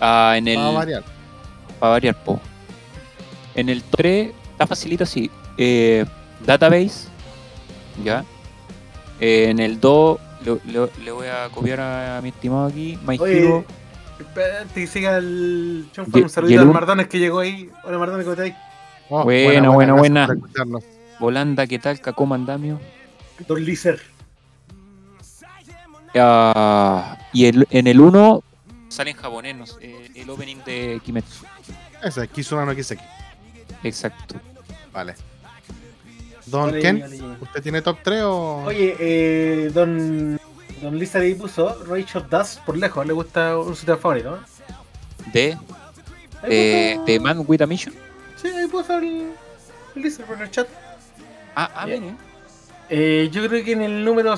[0.00, 0.56] Ah, en el.
[0.56, 1.04] Para variar.
[1.80, 2.40] Para variar, po.
[3.54, 5.30] En el 3 está facilito así.
[5.56, 6.04] Eh,
[6.46, 7.08] database.
[8.04, 8.24] Ya.
[9.20, 12.98] Eh, en el 2 le, le- le voy a copiar a, mi estimado aquí.
[13.06, 13.64] My Oye, Hero.
[14.20, 16.22] espérate que siga el Chonfan.
[16.24, 17.70] Un el al Mardones que llegó ahí.
[17.84, 18.56] Hola Mardones, ¿cómo estás?
[19.10, 20.24] Oh, Buena, buena, buena.
[20.24, 20.84] escucharnos.
[21.18, 22.00] Volanda, ¿qué tal?
[22.00, 22.78] Cacoma Andamio.
[23.46, 24.00] Don Lizer.
[26.14, 28.42] Ah, y el- en el 1
[28.88, 31.44] sale en japonés no sé, eh, el opening de Kimetsu.
[32.02, 33.02] Ese, Kisuna no Kiseki.
[33.82, 34.36] Exacto.
[34.92, 35.14] Vale.
[36.50, 37.36] Don Vale, Ken, vale, vale.
[37.40, 38.64] ¿usted tiene top 3 o.?
[38.66, 40.38] Oye, eh, Don.
[40.82, 43.04] Don Lizard ahí puso Rage of Dust por lejos.
[43.06, 44.30] Le gusta un sitio favorito.
[44.32, 45.32] ¿no?
[45.32, 45.56] De,
[46.42, 47.94] Ahí de, puso- de Man with a Mission.
[48.36, 49.32] Sí, ahí puso el,
[49.96, 50.68] el Lizard por el chat.
[51.56, 52.02] Ah, ah, Bien.
[52.02, 52.14] mire.
[52.90, 54.34] Eh, yo creo que en el número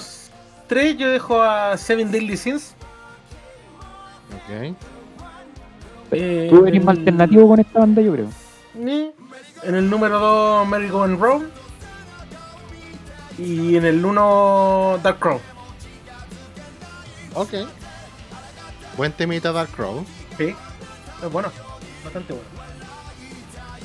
[0.66, 2.75] 3 yo dejo a Seven Deadly Sins.
[4.35, 4.75] Ok.
[6.12, 8.27] Eh, Tú eres más alternativo con esta banda, yo creo.
[8.75, 9.12] Ni.
[9.62, 11.51] En el número 2 Merry Go and Roam.
[13.38, 15.40] Y en el 1 Dark Crow.
[17.35, 17.55] Ok.
[18.97, 20.05] Buen temita Dark Crow.
[20.37, 20.55] Sí.
[21.23, 21.51] Es bueno.
[22.05, 22.49] Bastante bueno.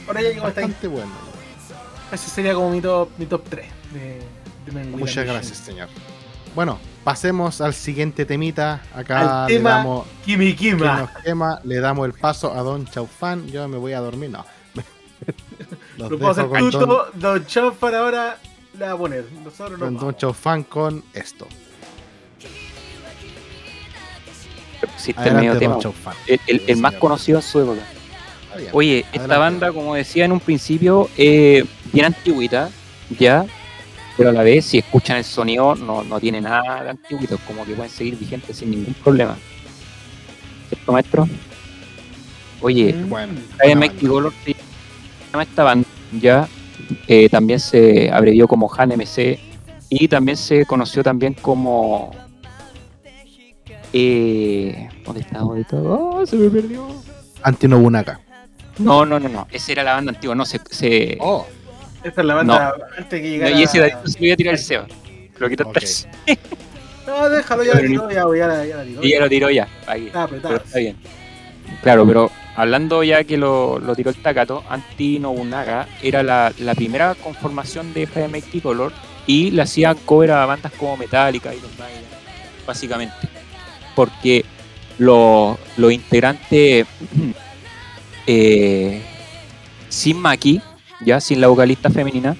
[0.07, 0.67] Ahora ya llegó hasta ahí.
[0.67, 1.11] Bastante bueno.
[2.11, 4.21] Ese sería como mi top, mi top 3 de,
[4.71, 5.89] de Muchas gracias, señor.
[6.53, 8.81] Bueno, pasemos al siguiente temita.
[8.93, 10.99] Acá Al le tema damos, Kimi que Kima.
[10.99, 13.47] nos quema, le damos el paso a Don Chaufán.
[13.47, 14.45] Yo me voy a dormir, no.
[15.97, 17.05] Los Lo puedo hacer Don.
[17.15, 18.37] Don Chonfan ahora
[18.77, 19.25] le va a poner.
[19.43, 19.85] Nosotros no.
[19.85, 21.47] con Don Chaufán con esto.
[24.97, 25.77] Sí, está el medio tema.
[26.27, 27.81] El, el- el más conocido en su época.
[28.71, 29.37] Oye, esta Adelante.
[29.37, 32.69] banda, como decía en un principio, eh, bien antigüita,
[33.19, 33.45] ya,
[34.15, 37.65] pero a la vez, si escuchan el sonido, no, no tiene nada de antiguito, como
[37.65, 39.35] que pueden seguir vigentes sin ningún problema.
[40.69, 41.27] ¿Cierto, maestro?
[42.61, 42.93] Oye.
[43.07, 43.33] Bueno.
[43.99, 44.55] Color se
[45.31, 46.47] llama esta banda, ya,
[47.07, 49.39] eh, también se abrevió como Han MC
[49.89, 52.11] y también se conoció también como...
[53.93, 55.39] Eh, ¿Dónde está?
[55.39, 55.77] ¿Dónde está?
[55.77, 56.87] ¡Oh, se me perdió!
[57.43, 58.19] Anti-Nobunaga.
[58.79, 59.47] No, no, no, no.
[59.51, 60.35] Esa era la banda antigua.
[60.35, 60.59] No, se.
[60.69, 61.45] se Oh,
[62.03, 63.51] Esta es la banda antes que no, llegara.
[63.51, 64.87] y ese dadito se lo iba a tirar el Seba.
[65.37, 65.69] Lo quitó Ok.
[65.77, 66.07] atrás.
[67.07, 69.03] No, déjalo, ya la tiró, ya, ya, la- ya la tiró.
[69.03, 69.67] Y ya lo tiró ya.
[69.85, 70.07] Ahí.
[70.07, 70.55] Está apretado.
[70.55, 70.95] Pero está bien.
[71.83, 76.75] Claro, pero hablando ya que lo, lo tiró el Takato, Anti Nobunaga era la, la
[76.75, 78.93] primera conformación de Mighty Color
[79.27, 82.03] y le hacían cover a bandas como Metallica y Maiden,
[82.65, 83.27] básicamente.
[83.95, 84.45] Porque
[84.97, 86.85] los, los integrantes
[88.27, 89.01] eh,
[89.89, 90.61] sin Maki,
[91.01, 92.35] ya sin la vocalista femenina,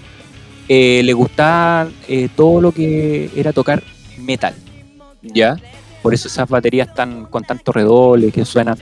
[0.67, 3.83] eh, le gustaba eh, todo lo que era tocar
[4.17, 4.55] metal,
[5.21, 5.57] ya.
[6.01, 8.77] Por eso esas baterías están con tanto redoble que suenan.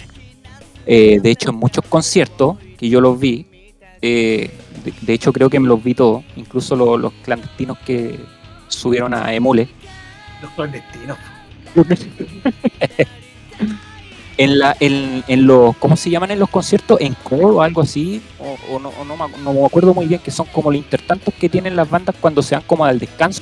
[0.86, 3.46] Eh, de hecho, en muchos conciertos que yo los vi,
[4.02, 4.52] eh,
[4.84, 8.20] de, de hecho creo que me los vi todos, incluso lo- los clandestinos que
[8.68, 9.70] subieron a Emule.
[10.42, 11.18] Los clandestinos.
[14.38, 17.82] en la en, en los cómo se llaman en los conciertos en coro o algo
[17.82, 20.72] así o, o no, o no, me, no me acuerdo muy bien que son como
[20.72, 23.42] los intertantos que tienen las bandas cuando se dan como al descanso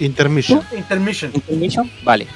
[0.00, 0.60] Intermission.
[0.76, 1.30] Intermission.
[1.34, 2.26] intermission vale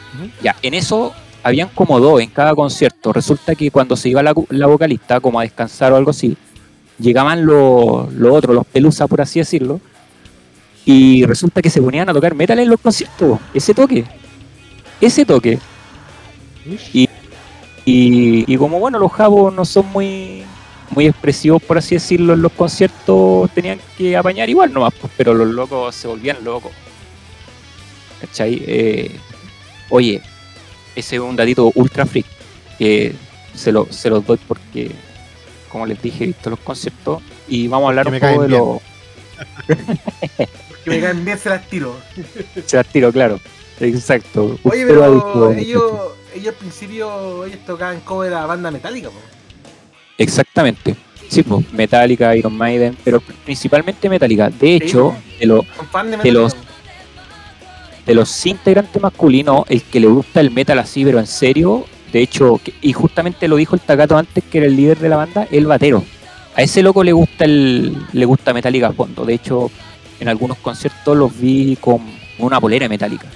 [0.42, 4.66] ya en eso habían como dos en cada concierto resulta que cuando se iba la,
[4.66, 6.36] vocalista como a descansar o algo así
[6.98, 9.80] llegaban los los otros los pelusas por así decirlo
[10.84, 14.04] y resulta que se ponían a tocar metal en los conciertos ese toque
[15.00, 15.58] ese toque
[16.92, 17.08] Y,
[18.46, 20.44] y como bueno, los jabos no son muy
[20.90, 25.34] muy expresivos, por así decirlo, en los conciertos tenían que apañar igual nomás, pues, pero
[25.34, 26.72] los locos se volvían locos.
[28.20, 28.62] ¿Cachai?
[28.66, 29.16] Eh,
[29.90, 30.22] oye,
[30.98, 32.26] ese es un datito ultra freak,
[32.78, 33.14] que
[33.54, 34.90] se, lo, se los doy porque,
[35.68, 38.78] como les dije, he visto los conciertos y vamos a hablar un poco de los...
[40.84, 41.94] Que me caen bien, se las tiro.
[42.66, 43.38] Se las tiro, claro.
[43.80, 44.58] Exacto.
[44.62, 45.92] Oye, Pero ellos,
[46.34, 49.18] ellos al principio ellos tocaban cover a banda metálica, po.
[50.16, 50.96] Exactamente.
[51.28, 54.48] Sí, pues, Metallica, Iron Maiden, pero principalmente Metallica.
[54.50, 55.64] De hecho, de, lo-
[56.32, 56.56] los-
[58.08, 62.20] de los integrantes masculinos, el que le gusta el metal así, pero en serio, de
[62.22, 65.46] hecho, y justamente lo dijo el Takato antes, que era el líder de la banda,
[65.50, 66.02] el batero.
[66.58, 69.24] a ese loco le gusta el le gusta Metallica a fondo.
[69.24, 69.70] De hecho,
[70.18, 72.00] en algunos conciertos los vi con
[72.38, 73.28] una polera metálica.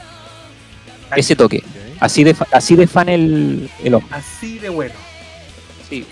[1.14, 1.62] Ese toque.
[2.00, 4.10] Así de, así de fan el, el hombre.
[4.12, 4.94] Así de bueno.
[5.88, 6.04] Sí.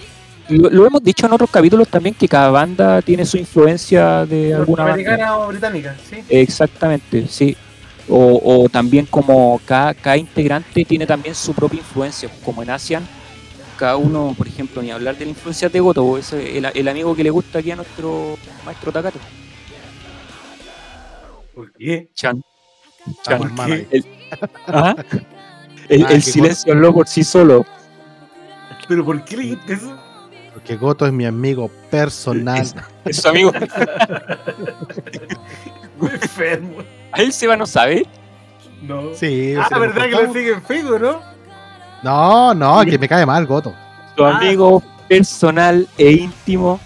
[0.50, 4.54] Lo, lo hemos dicho en otros capítulos también que cada banda tiene su influencia de
[4.54, 4.94] alguna banda.
[4.94, 6.22] Americana o británica, sí.
[6.28, 7.56] Exactamente, sí.
[8.08, 13.06] O, o también como cada, cada integrante tiene también su propia influencia, como en Asian,
[13.80, 17.16] cada uno, por ejemplo, ni hablar de la influencia de Goto, ese, el, el amigo
[17.16, 19.18] que le gusta aquí a nuestro maestro Takato.
[21.54, 22.10] ¿Por qué?
[22.14, 22.42] Chan.
[23.06, 23.86] Estamos Chan.
[23.90, 24.06] El,
[24.66, 24.94] ¿Ah?
[25.88, 27.64] el, Ah, el que silencio habló por sí solo.
[28.86, 29.98] ¿Pero por qué le dijiste eso?
[30.52, 32.60] Porque Goto es mi amigo personal.
[32.60, 33.52] Es, es su amigo.
[35.98, 36.82] Muy enfermo.
[37.12, 38.06] A él Seba no sabe.
[38.82, 39.14] No.
[39.14, 41.20] Sí, ah, ¿verdad que lo sigue en Facebook, no?
[42.02, 43.74] No, no, que me cae mal Goto.
[44.16, 44.38] Su Ah.
[44.38, 46.80] amigo personal e íntimo.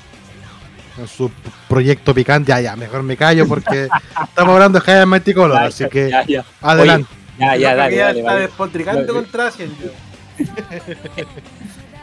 [1.07, 1.31] Su
[1.69, 2.49] proyecto picante.
[2.51, 3.89] Ya, ya, mejor me callo porque
[4.29, 7.09] estamos hablando de Jaime Manticolor, así que Ya, ya, adelante.
[7.39, 8.43] ya, ya, Creo dale, ya dale, está dale.
[8.47, 9.51] despotricando contra.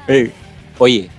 [0.07, 0.31] Eh,
[0.77, 1.09] Oye,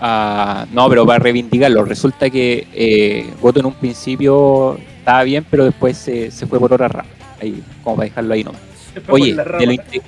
[0.00, 4.78] ah, no, pero para reivindicarlo, resulta que eh, Goto en un principio
[5.10, 7.08] estaba bien, pero después se, se fue por otra rama.
[7.42, 8.60] Ahí, como para dejarlo ahí nomás.
[9.08, 10.02] Oye, de lo inte-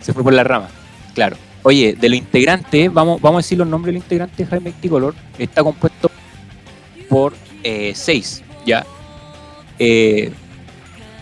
[0.00, 0.68] se fue por la rama,
[1.14, 1.36] claro.
[1.62, 4.72] Oye, de los integrantes, vamos, vamos a decir los nombres de los integrantes de Jaime
[4.88, 5.14] Color.
[5.38, 6.10] Está compuesto
[7.10, 8.86] por eh, seis, ¿ya?
[9.78, 10.30] Eh,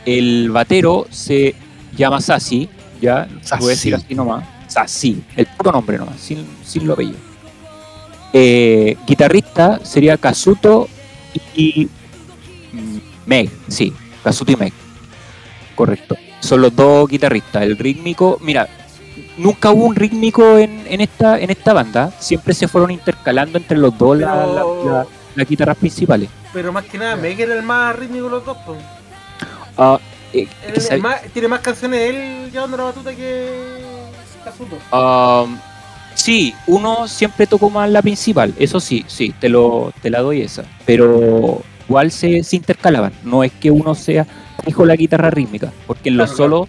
[0.07, 1.57] el batero se
[1.97, 2.69] llama Sasi,
[3.01, 3.27] ¿ya?
[3.59, 4.45] Voy a decir así nomás.
[4.69, 7.19] Sasi, el puro nombre nomás, sin, sin lo apellido.
[8.33, 10.89] Eh, guitarrista sería Kazuto
[11.57, 11.89] y
[12.73, 14.73] mm, Meg, sí, Kazuto y Meg.
[15.75, 16.17] Correcto.
[16.41, 17.63] Son los dos guitarristas.
[17.63, 18.69] El rítmico, mira,
[19.39, 22.13] nunca hubo un rítmico en, en esta en esta banda.
[22.21, 26.29] Siempre se fueron intercalando entre los dos la- Pero- la- la- las guitarras principales.
[26.53, 28.57] Pero más que nada, Meg era el más rítmico de los dos.
[28.67, 28.79] pues.
[29.77, 29.99] Ah,
[30.33, 30.47] eh,
[31.01, 33.49] más- tiene más canciones él llevando la batuta que
[34.45, 34.77] Kazuto.
[34.97, 35.57] Um,
[36.15, 40.43] sí, uno siempre tocó más la principal, eso sí, sí, te lo te la doy
[40.43, 40.65] esa.
[40.87, 43.13] Pero igual se, se intercalaban.
[43.25, 44.27] No es que uno sea
[44.65, 46.69] fijo la guitarra rítmica, porque en los Claro, solos,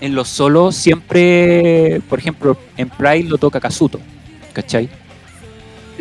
[0.00, 3.98] en los solos siempre, por ejemplo, en Pride lo toca Kazuto,
[4.52, 4.88] ¿cachai?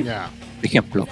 [0.04, 0.30] Ya.
[0.58, 1.08] Por ejemplo,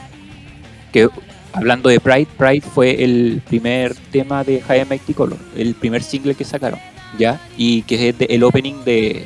[0.91, 1.07] que
[1.53, 6.35] hablando de Pride, Pride fue el primer tema de High Mighty Color, el primer single
[6.35, 6.79] que sacaron,
[7.17, 7.39] ¿ya?
[7.57, 9.25] Y que es de- el opening de,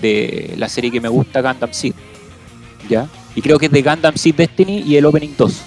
[0.00, 1.94] de la serie que me gusta, Gundam Seed,
[2.88, 3.08] ¿ya?
[3.34, 5.62] Y creo que es de Gundam Seed Destiny y el opening 2.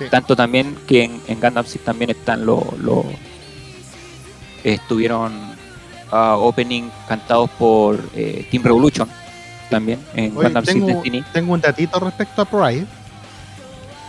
[0.00, 0.06] Sí.
[0.10, 2.60] Tanto también que en, en Gundam Seed también están los...
[2.80, 3.04] los-
[4.64, 5.32] estuvieron
[6.12, 9.08] ah, opening cantados por eh, Team Revolution
[9.70, 11.24] también en Oye, Gundam Seed tengo, Destiny.
[11.32, 12.86] tengo un datito respecto a Pride,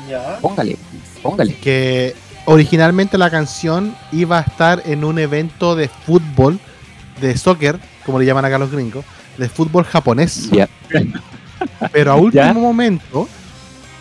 [0.09, 0.37] Ya.
[0.41, 0.77] Póngale,
[1.21, 1.55] póngale.
[1.55, 6.59] que originalmente la canción iba a estar en un evento de fútbol,
[7.21, 9.05] de soccer, como le llaman acá los gringos,
[9.37, 10.49] de fútbol japonés.
[10.49, 10.67] Ya.
[11.93, 12.53] Pero a último ¿Ya?
[12.53, 13.29] momento,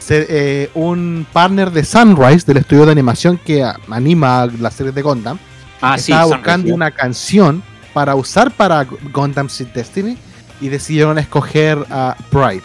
[0.01, 4.91] se- eh, un partner de Sunrise, del estudio de animación que a- anima la serie
[4.93, 5.39] de Gundam,
[5.81, 7.63] Ah, estaba buscando una canción
[7.95, 8.85] para usar para
[9.15, 10.19] Gundam Seed Destiny
[10.61, 12.63] y decidieron escoger a Pride.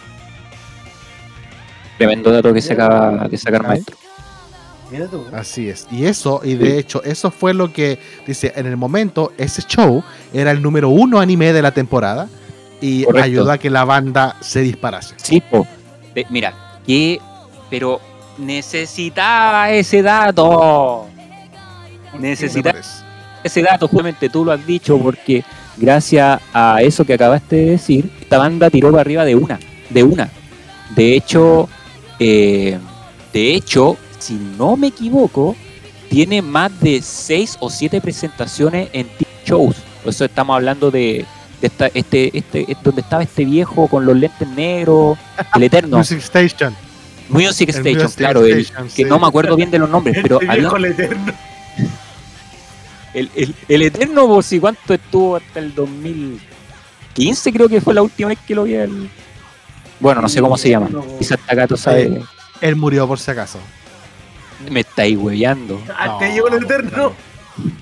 [1.98, 3.96] Tremendo dato que se acaba de sacar maestro.
[4.90, 5.24] Mira tú.
[5.32, 5.86] Así es.
[5.90, 6.78] Y eso, y de Sí.
[6.78, 11.18] hecho, eso fue lo que dice, en el momento, ese show era el número uno
[11.18, 12.28] anime de la temporada
[12.80, 13.24] y Correcto.
[13.24, 15.14] ayudó a que la banda se disparase.
[15.16, 15.66] Sí, po.
[16.14, 16.54] De- mira,
[16.86, 17.20] que.
[17.68, 18.00] Pero
[18.38, 21.06] necesitaba ese dato.
[22.18, 22.78] Necesitaba
[23.46, 25.44] ese dato, justamente tú lo has dicho, porque
[25.76, 29.58] gracias a eso que acabaste de decir, esta banda tiró para arriba de una.
[29.90, 30.30] De una.
[30.94, 31.68] De hecho,
[32.18, 32.78] eh,
[33.32, 35.54] de hecho, si no me equivoco,
[36.08, 39.08] tiene más de seis o siete presentaciones en
[39.44, 39.76] shows.
[40.02, 41.24] Por eso estamos hablando de
[41.62, 45.18] esta, este, este, es donde estaba este viejo con los lentes negros,
[45.54, 45.96] el eterno.
[45.98, 46.74] Music Station.
[47.28, 49.04] Music El Station, Music claro, el- Station, que sí.
[49.04, 51.32] no me acuerdo bien de los nombres, pero Este había el eterno.
[53.14, 58.02] el, el, el eterno, por si cuánto estuvo hasta el 2015, creo que fue la
[58.02, 58.74] última vez que lo vi.
[58.74, 59.10] el-
[60.00, 60.88] Bueno, no sé cómo se llama.
[61.18, 62.02] Quizás Takato sabe.
[62.04, 62.20] Eh,
[62.60, 63.58] Él murió por si acaso.
[64.70, 65.80] Me estáis hueveando.
[65.98, 67.12] Hasta ahí No, llegó el eterno.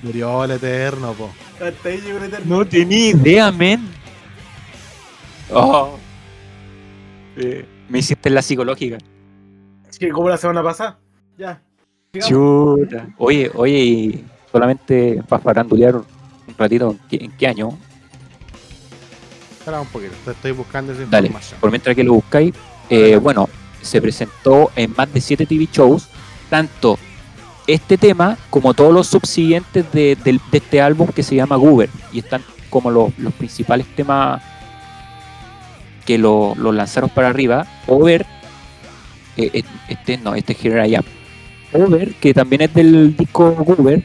[0.03, 1.29] Murió el eterno, po.
[1.63, 2.57] Hasta ahí llegó el eterno.
[2.57, 3.87] No tenía idea, men.
[5.51, 5.97] Oh.
[7.37, 8.97] Eh, me hiciste la psicológica.
[9.89, 10.97] Sí, como la semana pasada.
[11.37, 11.61] Ya.
[12.19, 13.07] Chuta.
[13.17, 16.05] Oye, oye, y solamente para farandulear un
[16.57, 17.77] ratito, ¿en qué, en qué año?
[19.59, 21.59] Espera un poquito, te estoy buscando esa Dale, información.
[21.59, 22.53] por mientras que lo buscáis.
[22.89, 23.49] eh, bueno,
[23.81, 26.07] se presentó en más de 7 TV shows,
[26.49, 26.97] tanto
[27.67, 30.17] este tema como todos los subsiguientes de,
[30.51, 34.41] este álbum que se llama Goober, y están como los, los principales temas
[36.05, 37.65] que lo, lo lanzaron para arriba.
[37.87, 38.25] Over,
[39.37, 41.03] eh, eh, este no, este es Here I Am.
[41.73, 44.03] Over, que también es del disco Goober,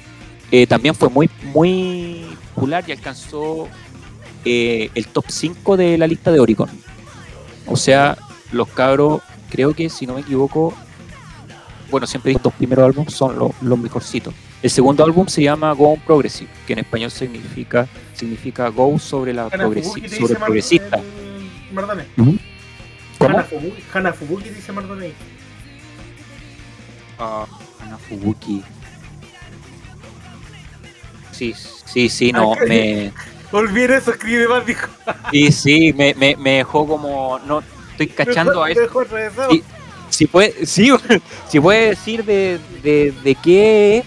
[0.51, 3.69] eh, también fue muy, muy popular y alcanzó
[4.45, 6.71] el top 5 de la lista de Oricon.
[7.67, 8.17] O sea,
[8.53, 10.75] los cabros, creo que si no me equivoco,
[11.91, 14.33] bueno, siempre estos primeros álbumes son los, los mejorcitos.
[14.63, 19.33] El segundo álbum se llama Go on Progressive, que en español significa significa Go sobre
[19.33, 20.97] la progresi- sobre Mar- progresista.
[20.99, 22.05] el Mardone.
[22.17, 22.39] Ujú.
[23.19, 23.31] ¿Cómo?
[23.39, 25.13] Hana Fubuki, Hana Fubuki dice Mardone.
[27.19, 27.47] Ah,
[27.83, 28.63] Hana Fubuki.
[31.33, 31.55] Sí,
[31.87, 33.13] sí, sí, no, Ah, me,
[33.53, 34.87] Olviden eso, escribe mal, dijo.
[35.33, 37.63] sí, sí, me, me, me dejó como, no,
[37.93, 38.81] estoy cachando a Me eso.
[38.83, 39.03] dejó.
[40.11, 40.91] Si puede, sí,
[41.49, 44.05] si puede decir de, de, de qué es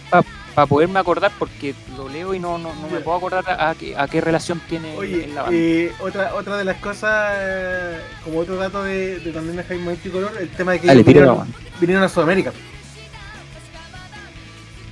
[0.54, 3.76] para poderme acordar, porque lo leo y no, no, no me puedo acordar a, a
[3.76, 5.58] qué, a qué relación tiene Oye, en la banda.
[5.58, 9.98] eh, otra, otra de las cosas, eh, como otro dato de, de también de Jaime
[10.12, 12.54] Color, el tema de que Dale, vinieron, vinieron a Sudamérica.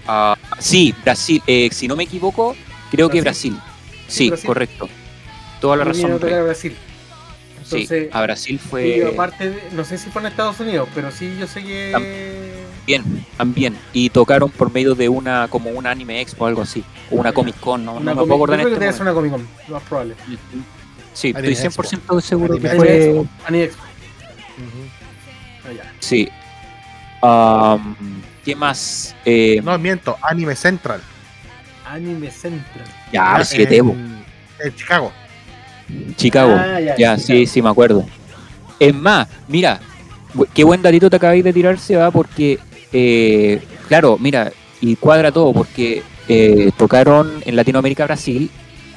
[0.08, 2.56] Ah, sí, Brasil, eh, si no me equivoco,
[2.90, 3.54] creo que Brasil.
[3.54, 4.08] Brasil.
[4.08, 4.48] Sí, Brasil.
[4.48, 4.90] correcto.
[5.60, 6.12] Toda la razón.
[6.14, 6.54] a
[7.78, 11.12] Sí, a Brasil y fue aparte, de- no sé si fue en Estados Unidos, pero
[11.12, 12.54] sí yo sé que...
[12.86, 13.78] bien, también.
[13.94, 16.84] Y tocaron por medio de una, como una anime expo o algo así.
[17.10, 18.86] O una Comic Con, no, no Una me Comic- puedo acordar yo creo que este
[18.86, 20.16] debe ser una Comic Con, lo más probable.
[21.14, 21.84] Sí, Anime estoy Expo.
[21.84, 23.06] 100% seguro que Anime fue.
[23.08, 23.28] Expo.
[23.46, 23.84] Anime Expo.
[23.84, 23.88] Ah.
[26.00, 26.30] Sí.
[27.22, 27.96] Am,
[28.44, 29.16] ¿Qué más?
[29.26, 31.02] Eh, No, miento, Anime Central.
[31.86, 32.86] Anime Central.
[33.12, 33.92] ya, en, sí, Tebo.
[33.94, 35.12] en Chicago.
[36.16, 36.54] Chicago.
[36.58, 37.40] Ah, ya, ya, Chicago.
[37.40, 38.06] sí, sí, me acuerdo.
[38.80, 39.80] Es más, mira,
[40.54, 42.60] qué buen datito te acabáis de tirar, va porque,
[42.92, 48.50] eh, claro, mira, y cuadra todo, porque eh, tocaron en Latinoamérica, Brasil,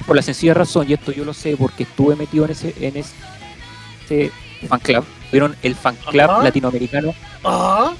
[0.07, 2.97] por la sencilla razón, y esto yo lo sé porque estuve metido en ese, en
[2.97, 4.31] ese
[4.69, 7.15] fan club, tuvieron el fan club latinoamericano,
[7.45, 7.93] Ah,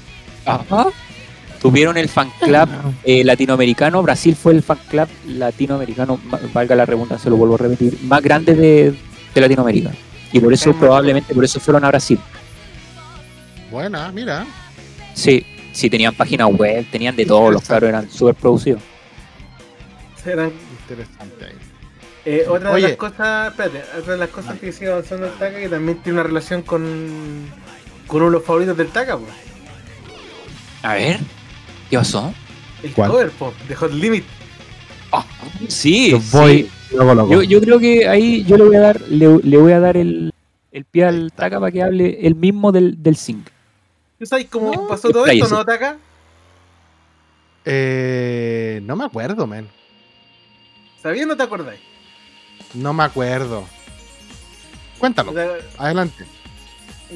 [0.45, 0.87] Ajá.
[1.65, 2.69] Tuvieron el fan club
[3.03, 6.19] eh, latinoamericano, Brasil fue el fan club latinoamericano,
[6.53, 8.93] valga la redundancia, lo vuelvo a repetir, más grande de,
[9.33, 9.89] de Latinoamérica.
[10.31, 12.19] Y por eso, probablemente, por eso fueron a Brasil.
[13.71, 14.45] Buena, mira.
[15.15, 18.83] Sí, sí, tenían página web, tenían de todo, los caros eran súper producidos.
[20.23, 20.51] serán
[20.87, 21.55] Interesante ahí.
[22.25, 22.83] Eh, otra Oye.
[22.83, 25.97] de las cosas, espérate, otra de las cosas que sigue avanzando el Taka que también
[26.03, 27.47] tiene una relación con,
[28.05, 29.33] con uno de los favoritos del Taka, pues.
[30.83, 31.19] A ver,
[31.89, 32.33] ¿qué pasó?
[32.83, 33.11] El ¿Cuál?
[33.11, 34.23] cover, po, de Hot Limit.
[35.11, 35.25] Ah,
[35.67, 36.29] sí, Yo sí.
[36.31, 37.31] voy luego, luego.
[37.31, 39.97] Yo, yo creo que ahí yo le voy a dar, le, le voy a dar
[39.97, 40.31] el,
[40.71, 43.47] el pie al Taka para que hable el mismo del, del zinc.
[44.19, 45.97] ¿Tú sabes cómo No, pasó todo esto, no, Taka?
[47.65, 49.67] Eh, no me acuerdo, man.
[51.01, 51.79] ¿Sabías o no te acordáis?
[52.73, 53.63] No me acuerdo.
[54.99, 55.33] Cuéntalo.
[55.33, 56.25] ¿Te, Adelante.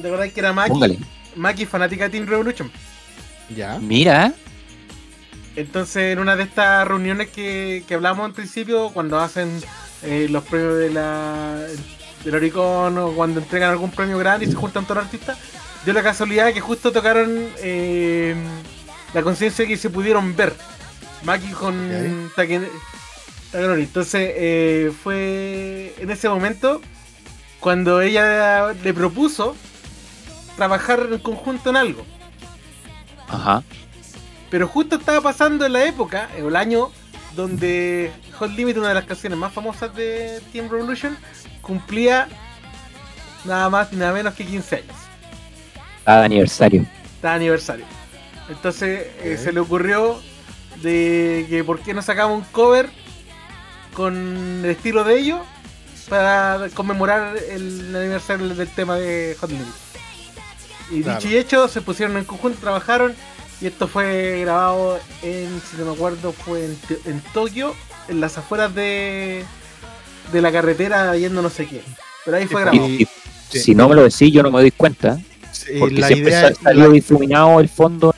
[0.00, 0.70] te acordáis que era Maki?
[0.70, 0.98] Póngale.
[1.36, 2.70] Maki fanática de Team Revolution.
[3.54, 3.78] Ya.
[3.78, 4.32] Mira,
[5.56, 9.60] Entonces, en una de estas reuniones que, que hablamos al principio, cuando hacen
[10.02, 11.66] eh, los premios de la
[12.24, 15.38] del Oricon o cuando entregan algún premio grande y se juntan todos los artistas,
[15.84, 18.34] dio la casualidad que justo tocaron eh,
[19.14, 20.54] la conciencia que se pudieron ver.
[21.24, 22.70] Maki con Takenori.
[23.52, 26.80] Entonces, eh, fue en ese momento
[27.58, 29.56] cuando ella le propuso
[30.56, 32.06] trabajar en conjunto en algo.
[33.28, 33.62] ajá.
[34.50, 36.90] Pero justo estaba pasando en la época, en el año
[37.36, 41.16] donde Hot Limit, una de las canciones más famosas de Team Revolution,
[41.62, 42.28] cumplía
[43.44, 44.96] nada más y nada menos que 15 años.
[46.04, 46.84] Cada aniversario.
[47.22, 47.84] Cada aniversario.
[48.48, 50.20] Entonces eh, se le ocurrió
[50.82, 52.88] de que por qué no sacaba un cover
[53.94, 55.40] con el estilo de ellos
[56.08, 59.66] para conmemorar el aniversario del tema de Hot Limit.
[60.90, 61.20] Y Claro.
[61.20, 63.14] dicho y hecho, se pusieron en conjunto, trabajaron
[63.60, 67.74] y esto fue grabado en, si no me acuerdo, fue en, Tokio,
[68.08, 69.44] en las afueras de,
[70.32, 71.82] de la carretera yendo no sé qué.
[72.24, 72.86] Pero ahí fue grabado.
[72.88, 73.06] Y,
[73.50, 73.58] sí.
[73.60, 75.18] Si no me lo decís, yo no me doy cuenta.
[75.52, 78.14] Sí, Porque la siempre idea, sa- salió la- difuminado el fondo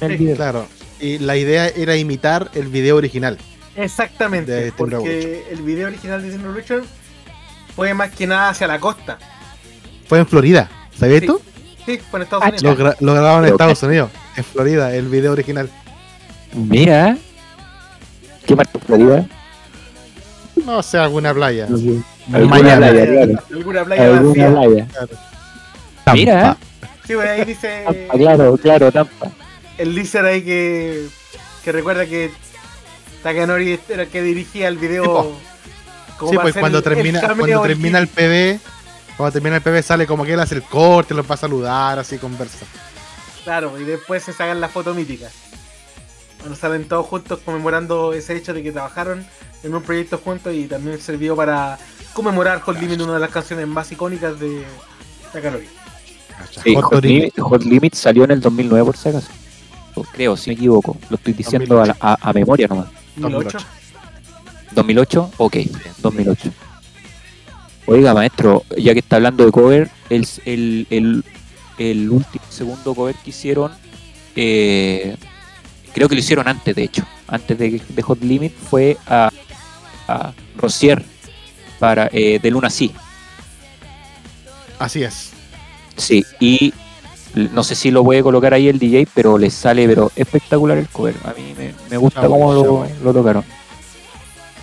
[0.00, 0.36] en el Sí, video.
[0.36, 0.66] claro.
[1.00, 3.38] Y la idea era imitar el video original.
[3.76, 6.82] Exactamente, de Team porque el video original de Team Revolution
[7.76, 9.18] fue más que nada hacia la costa.
[10.08, 10.68] Fue en Florida.
[10.98, 11.26] ¿Sabías Sí.
[11.26, 11.40] tú?
[11.86, 12.62] Sí, fue en Estados Ah, Unidos.
[12.78, 14.10] Lo, gra- lo grabaron en Estados Unidos.
[14.38, 15.68] En Florida, el video original.
[16.54, 17.16] Mira.
[18.46, 19.26] ¿Qué parte de Florida?
[20.64, 21.64] No sé, alguna playa.
[21.66, 22.04] Alguna
[22.46, 22.76] Miami.
[22.76, 23.32] playa, claro.
[23.52, 24.50] Alguna playa Alguna vacía.
[24.86, 24.86] playa.
[26.04, 26.12] Tampa.
[26.14, 26.56] Mira.
[27.04, 27.82] Sí, pues ahí dice.
[27.84, 29.26] Tampa, claro, claro, Tampa.
[29.76, 31.08] El Lizer ahí que.
[31.64, 32.30] que recuerda que
[33.24, 35.02] Takanori era el que dirigía el video.
[35.04, 35.32] po.
[36.16, 38.60] como Sí, pues cuando el- el termina, cameo, cuando el termina el PB,
[39.16, 41.98] cuando termina el PB sale como que él hace el corte, los va a saludar,
[41.98, 42.66] así conversa.
[43.44, 45.28] Claro, y después se sacan la foto mítica.
[46.40, 49.26] Bueno, salen todos juntos conmemorando ese hecho de que trabajaron
[49.64, 51.78] en un proyecto juntos y también sirvió para
[52.12, 54.64] conmemorar Hot Limit, una de las canciones más icónicas de
[55.32, 55.66] Takanori.
[56.62, 57.38] Sí, Hot Hot, Limit.
[57.40, 59.28] Hot Limit salió en el 2009 por si acaso.
[60.12, 60.96] Creo, si me equivoco.
[61.10, 62.86] Lo estoy diciendo a, la- a- a memoria nomás.
[63.16, 63.58] 2008.
[64.72, 65.56] 2008, ok,
[65.98, 66.50] 2008.
[67.86, 71.24] Oiga, maestro, ya que está hablando de cover, el, el, el,
[71.78, 73.72] el último segundo cover que hicieron,
[74.36, 75.16] eh,
[75.94, 79.30] creo que lo hicieron antes, de hecho, antes de, de Hot Limit, fue a,
[80.08, 81.02] a Rosier
[81.78, 82.92] para, eh, de Luna Sí.
[84.78, 85.30] Así es.
[85.96, 86.72] Sí, y
[87.34, 90.88] no sé si lo puede colocar ahí el DJ, pero le sale pero espectacular el
[90.88, 91.14] cover.
[91.24, 92.52] A mí me, me gusta Está cómo
[93.02, 93.44] lo, tocaron.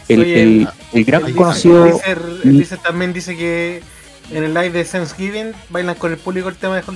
[0.07, 1.86] El, Oye, el- el gran El conocido...
[1.88, 3.82] Lizer- el Lizer también dice que
[4.32, 6.95] en el live de Thanksgiving bailan con el público el tema de Hot.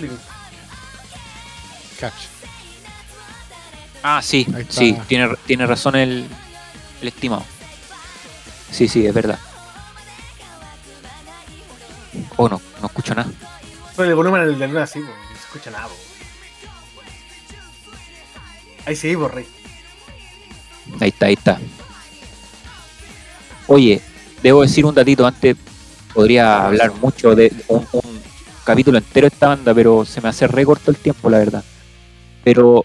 [1.99, 2.13] Catch.
[4.01, 6.25] Ah, sí, sí, tiene, tiene razón el,
[7.01, 7.43] el estimado.
[8.71, 9.39] Sí, sí, es verdad.
[12.38, 13.30] Oh, no, no escucho nada.
[13.95, 15.88] Con el volumen de luna así, pues, no se escucha nada.
[15.88, 15.95] po.
[18.86, 19.45] Ahí sí, por rey.
[21.01, 21.59] Ahí está, ahí está.
[23.67, 24.01] Oye,
[24.41, 25.57] debo decir un datito antes.
[26.14, 27.86] Podría hablar mucho de un,
[28.66, 31.64] capítulo entero de esta banda, pero se me hace re corto el tiempo, la verdad.
[32.43, 32.84] Pero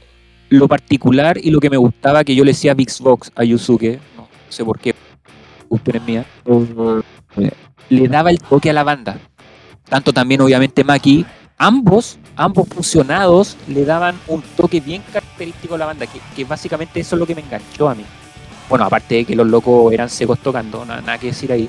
[0.51, 3.99] lo particular y lo que me gustaba que yo le decía Big Box a Yusuke,
[4.17, 4.95] no sé por qué,
[5.69, 6.27] cuestiones mías,
[7.37, 7.51] eh,
[7.91, 9.19] le daba el toque a la banda.
[9.89, 11.27] Tanto también, obviamente, Maki.
[11.57, 16.99] Ambos, ambos fusionados, le daban un toque bien característico a la banda, que, que básicamente
[17.01, 18.05] eso es lo que me enganchó a mí.
[18.69, 21.69] Bueno, aparte de que los locos eran secos tocando, na- nada, que decir ahí.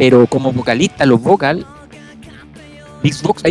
[0.00, 1.66] Pero como vocalista, los vocal,
[3.02, 3.42] Big Box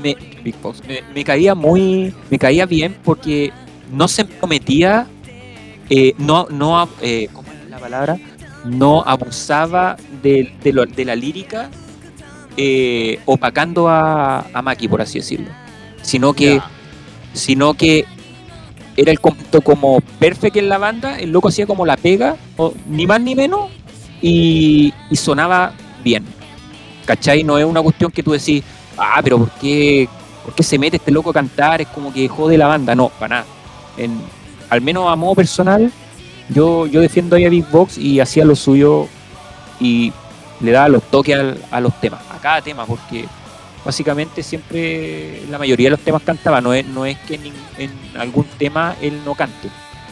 [0.00, 3.52] me, Big Box, me, me caía muy, me caía bien porque
[3.92, 5.08] no se prometía,
[5.90, 8.18] eh, no, no, eh, ¿cómo es la palabra?
[8.64, 11.70] No abusaba de, de lo- de la lírica,
[12.56, 15.48] eh, opacando a, a Maki, por así decirlo.
[16.02, 16.60] Sino que,
[17.32, 18.04] sino que
[18.96, 22.72] era el conjunto como perfecto en la banda, el loco hacía como la pega, o
[22.88, 23.70] ni más ni menos,
[24.22, 25.72] y, y sonaba
[26.06, 26.24] bien.
[27.04, 27.42] ¿Cachai?
[27.42, 28.62] No es una cuestión que tú decís,
[28.96, 30.08] ah, pero ¿por qué,
[30.44, 31.80] ¿por qué se mete este loco a cantar?
[31.80, 32.94] Es como que jode la banda.
[32.94, 33.46] No, para nada.
[33.96, 34.20] En-
[34.70, 35.90] al menos a modo personal,
[36.48, 39.08] yo, yo defiendo ahí a Big Box y hacía lo suyo
[39.80, 40.12] y
[40.60, 43.24] le daba los toques al- a los temas, a cada tema, porque
[43.84, 47.34] básicamente siempre la mayoría de los temas cantaba, no es, no es que
[47.78, 49.68] en, algún tema él no cante,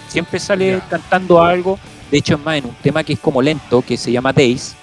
[0.09, 1.79] siempre sale cantando algo,
[2.11, 4.77] de hecho es más, en un tema que es como lento, que se llama Days,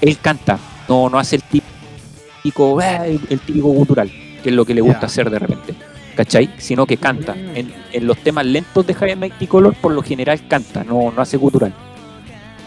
[0.00, 4.10] él canta, no, no hace el típico, "Ah", el, típico gutural,
[4.42, 5.74] que es lo que le gusta hacer de repente,
[6.14, 6.50] ¿cachai?
[6.58, 7.56] Sino que canta, Mm.
[7.56, 11.36] en, en los temas lentos de Javier Color por lo general canta, no, no hace
[11.36, 11.72] gutural.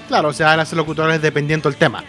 [0.08, 2.04] Claro, o sea, ahora hacer locutores dependiendo del tema.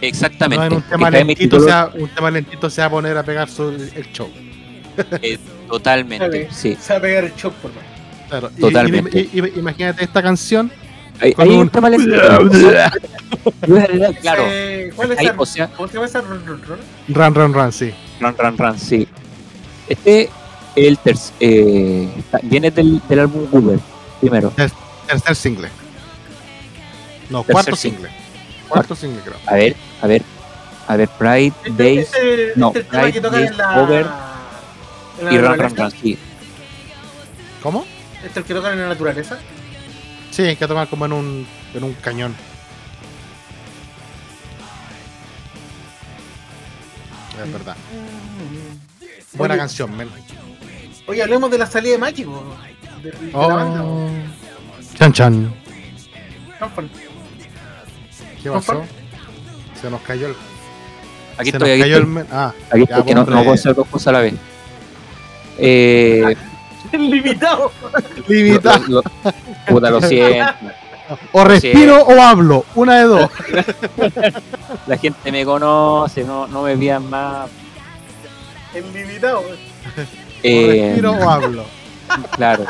[0.00, 0.68] Exactamente.
[0.70, 3.68] No un tema lentito, sea, un tema lentito se va a poner a pegar su,
[3.70, 4.28] el show.
[5.22, 5.38] eh,
[5.68, 6.76] totalmente, sí.
[6.80, 7.84] Se va a pegar el shock, por más.
[8.28, 8.50] Claro.
[8.56, 9.28] Y- Totalmente.
[9.32, 10.70] y- y- imagínate esta canción.
[11.22, 12.10] Hay, Con hay un- tema lento.
[14.20, 14.44] claro.
[14.48, 15.34] Eh, ¿Cuál es Hay- esa?
[15.38, 16.20] o sea, ¿Cómo se llama esa?
[16.20, 16.78] Run, run, run?
[17.08, 17.94] Run, run, run, sí.
[18.20, 19.06] run, run, run, sí.
[19.88, 20.28] Este,
[20.74, 22.08] el ter- eh,
[22.42, 23.78] viene del, del álbum Google,
[24.20, 24.52] primero.
[25.06, 25.68] Tercer single.
[27.30, 28.08] No, Tercer cuarto single.
[28.08, 28.22] single.
[28.68, 29.36] Cuarto single, creo.
[29.46, 30.22] A ver, a ver,
[30.88, 33.80] a ver, Pride, Este, Days este, no, este el Pride, Days, en la.
[33.82, 35.76] Over la y Run, Run.
[35.76, 36.18] Run, sí.
[37.62, 37.84] ¿Cómo?
[38.16, 39.38] Este es el que tocan en la naturaleza.
[40.32, 42.34] Sí, hay que tomar como en un, en un cañón.
[47.44, 47.76] Es verdad.
[49.34, 50.08] Buena Oye, canción, men.
[51.06, 52.44] Oye, hablemos de la salida de Maki, po,
[53.02, 53.82] de, de la banda.
[53.84, 54.08] Oh.
[54.98, 55.54] Chan chan.
[58.42, 58.84] ¿Qué pasó?
[59.80, 60.34] Se nos cayó el.
[61.38, 62.00] Aquí se estoy, nos aquí cayó estoy.
[62.02, 63.42] el men- Ah, Aquí Ya, estoy, que no, no eh.
[63.42, 64.34] puedo hacer dos cosas a la vez.
[65.58, 66.36] Eh,
[66.98, 67.72] Limitado.
[68.28, 68.78] limita.
[68.88, 69.02] lo- lo-
[69.68, 70.52] puta, lo siento.
[71.32, 72.64] O respiro o hablo.
[72.74, 73.30] Una de dos.
[74.86, 77.48] La gente me conoce, no, no me vean más.
[78.74, 79.40] El limitado.
[79.40, 79.44] O
[80.42, 81.64] Eh, respiro o hablo.
[82.36, 82.64] claro.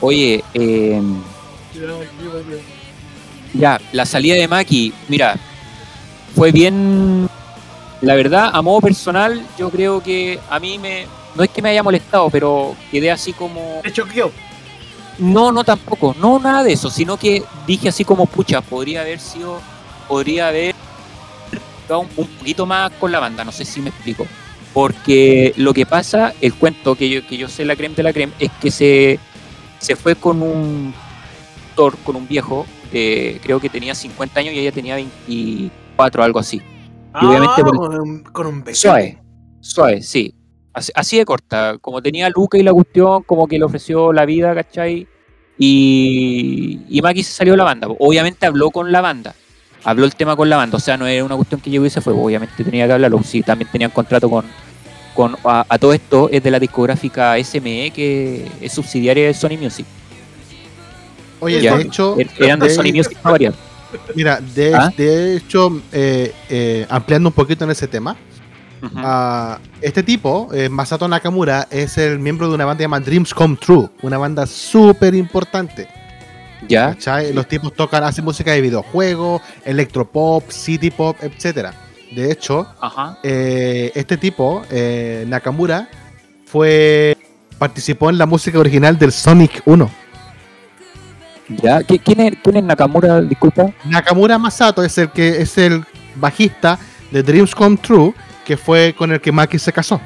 [0.00, 1.00] Oye, eh,
[3.54, 5.36] ya, la salida de Maki, mira,
[6.34, 7.28] fue bien
[8.04, 11.06] la verdad, a modo personal, yo creo que a mí me.
[11.34, 13.80] No es que me haya molestado, pero quedé así como.
[13.82, 14.30] Te choqueó.
[15.18, 19.20] No, no tampoco, no nada de eso, sino que dije así como, pucha, podría haber
[19.20, 19.60] sido,
[20.08, 20.74] podría haber
[21.88, 24.26] un, un poquito más con la banda, no sé si me explico.
[24.72, 28.12] Porque lo que pasa, el cuento que yo, que yo sé la creme de la
[28.12, 29.20] creme, es que se,
[29.78, 30.92] se fue con un
[31.76, 36.62] con un viejo, de, creo que tenía 50 años y ella tenía 24, algo así.
[37.20, 38.82] Y obviamente por- con un, con un beso.
[38.88, 39.18] Suave,
[39.60, 40.34] suave, sí.
[40.72, 41.78] Así, así de corta.
[41.80, 45.06] Como tenía Luca y la cuestión, como que le ofreció la vida, ¿cachai?
[45.58, 47.86] Y, y Maki se salió de la banda.
[47.98, 49.34] Obviamente habló con la banda.
[49.84, 50.76] Habló el tema con la banda.
[50.76, 52.12] O sea, no era una cuestión que llegó y se fue.
[52.12, 53.22] Obviamente tenía que hablarlo.
[53.22, 54.44] Sí, también tenían contrato con.
[55.14, 59.56] con a, a todo esto es de la discográfica SME, que es subsidiaria de Sony
[59.60, 59.86] Music.
[61.40, 61.76] Oye, Ya.
[61.76, 63.54] de hecho, Er- Eran de de- Sony Music para variar.
[64.14, 64.92] Mira, de, ¿Ah?
[64.96, 68.16] de hecho, eh, eh, ampliando un poquito en ese tema,
[68.96, 73.56] ah, este tipo, eh, Masato Nakamura, es el miembro de una banda llamada Dreams Come
[73.56, 75.88] True, una banda súper importante.
[76.68, 77.32] ya, ¿cachai?
[77.32, 81.74] Los tipos tocan, hacen música de videojuegos, electropop, city pop, etcétera.
[82.14, 83.18] De hecho, ajá.
[83.22, 85.88] eh, este tipo, eh, Nakamura,
[86.46, 87.16] fue
[87.58, 89.90] participó en la música original del Sonic 1.
[91.48, 91.80] Ya.
[91.80, 93.20] ¿Qui- ¿Quién es, quién es Nakamura?
[93.20, 93.66] Disculpa.
[93.84, 95.84] Nakamura Masato es el que es el
[96.16, 96.78] bajista
[97.10, 98.14] de Dreams Come True,
[98.44, 100.00] que fue con el que Maki se casó.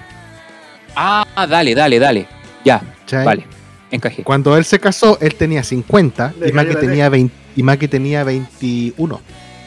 [0.96, 2.26] Ah, dale, dale, dale.
[2.64, 3.24] Ya, ¿cachai?
[3.24, 3.46] vale.
[3.90, 4.22] Encajé.
[4.22, 8.22] Cuando él se casó, él tenía 50 Le y Maki tenía 20 y Maki tenía
[8.24, 9.20] 21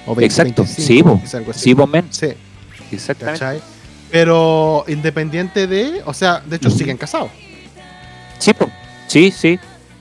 [0.05, 0.63] o 20, Exacto.
[0.63, 1.59] 25, Sí, así.
[1.59, 2.05] Sí, vos, men.
[2.11, 2.27] Sí,
[2.91, 3.39] Exactamente.
[3.39, 3.61] ¿cachai?
[4.11, 7.31] Pero independiente de, o sea, de hecho siguen casados.
[8.37, 8.69] Sí, po.
[9.07, 9.57] sí, sí,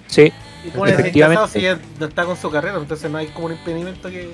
[0.09, 0.33] sí.
[0.65, 1.41] Y pone Efectivamente.
[1.43, 4.31] casado si ella no está con su carrera, entonces no hay como un impedimento que.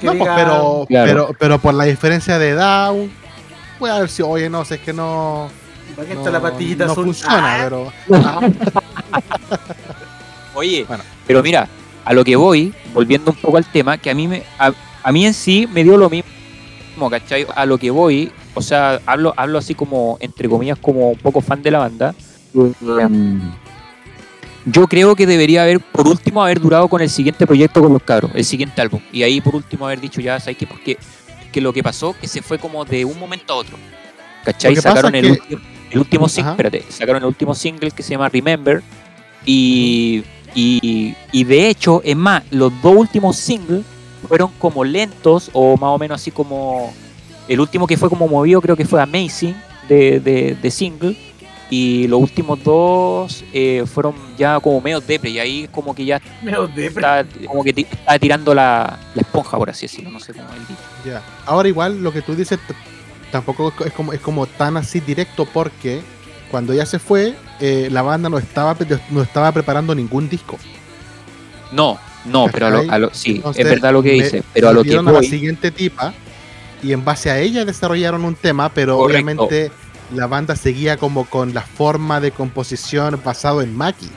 [0.00, 1.06] que No, pues, pero, Claro.
[1.10, 2.92] pero, pero por la diferencia de edad,
[3.78, 5.48] puede haber sido, oye, no sé, es que no,
[5.94, 7.04] ¿Para qué no, está la pastillita no azul?
[7.04, 7.92] funciona, Ah, pero
[10.54, 11.04] Oye, Bueno.
[11.26, 11.68] pero mira,
[12.04, 15.12] a lo que voy, volviendo un poco al tema, que a mí me, a, a
[15.12, 17.46] mí en sí me dio lo mismo, ¿cachai?
[17.54, 21.40] A lo que voy, o sea, hablo, hablo así como, entre comillas, como un poco
[21.40, 22.14] fan de la banda.
[22.54, 23.40] Em,
[24.70, 28.02] Yo creo que debería haber, por último, haber durado con el siguiente proyecto con los
[28.02, 29.00] cabros, el siguiente álbum.
[29.12, 30.66] Y ahí, por último, haber dicho, ya, ¿sabes qué?
[30.66, 30.98] Porque
[31.52, 33.76] que lo que pasó, que se fue como de un momento a otro.
[34.44, 34.74] ¿Cachai?
[34.76, 35.60] Sacaron el, que- último,
[35.90, 38.82] el último single, espérate, sacaron el último single que se llama Remember.
[39.46, 43.82] Y, y, y de hecho, es más, los dos últimos singles
[44.28, 46.92] fueron como lentos o más o menos así como...
[47.48, 49.56] El último que fue como movido creo que fue Amazing
[49.88, 51.16] de, de, de single.
[51.70, 55.28] Y los últimos dos eh, fueron ya como medio depre.
[55.30, 56.20] Y ahí como que ya
[56.76, 60.10] está, como que ti- está tirando la, la esponja, por así decirlo.
[60.10, 60.80] No sé cómo es el dicho.
[61.04, 61.22] Ya.
[61.44, 62.58] Ahora igual lo que tú dices
[63.30, 66.00] tampoco es como, es como tan así directo porque
[66.50, 68.74] cuando ya se fue, eh, la banda no estaba,
[69.10, 70.58] no estaba preparando ningún disco.
[71.72, 74.42] No, no, pero a lo, a lo- sí, Entonces, es verdad lo que dice.
[74.54, 76.14] Pero a lo que metieron a la voy, siguiente tipa
[76.82, 79.16] y en base a ella desarrollaron un tema, pero Correcto.
[79.24, 79.70] obviamente
[80.14, 84.08] la banda seguía como con la forma de composición basado en Maki.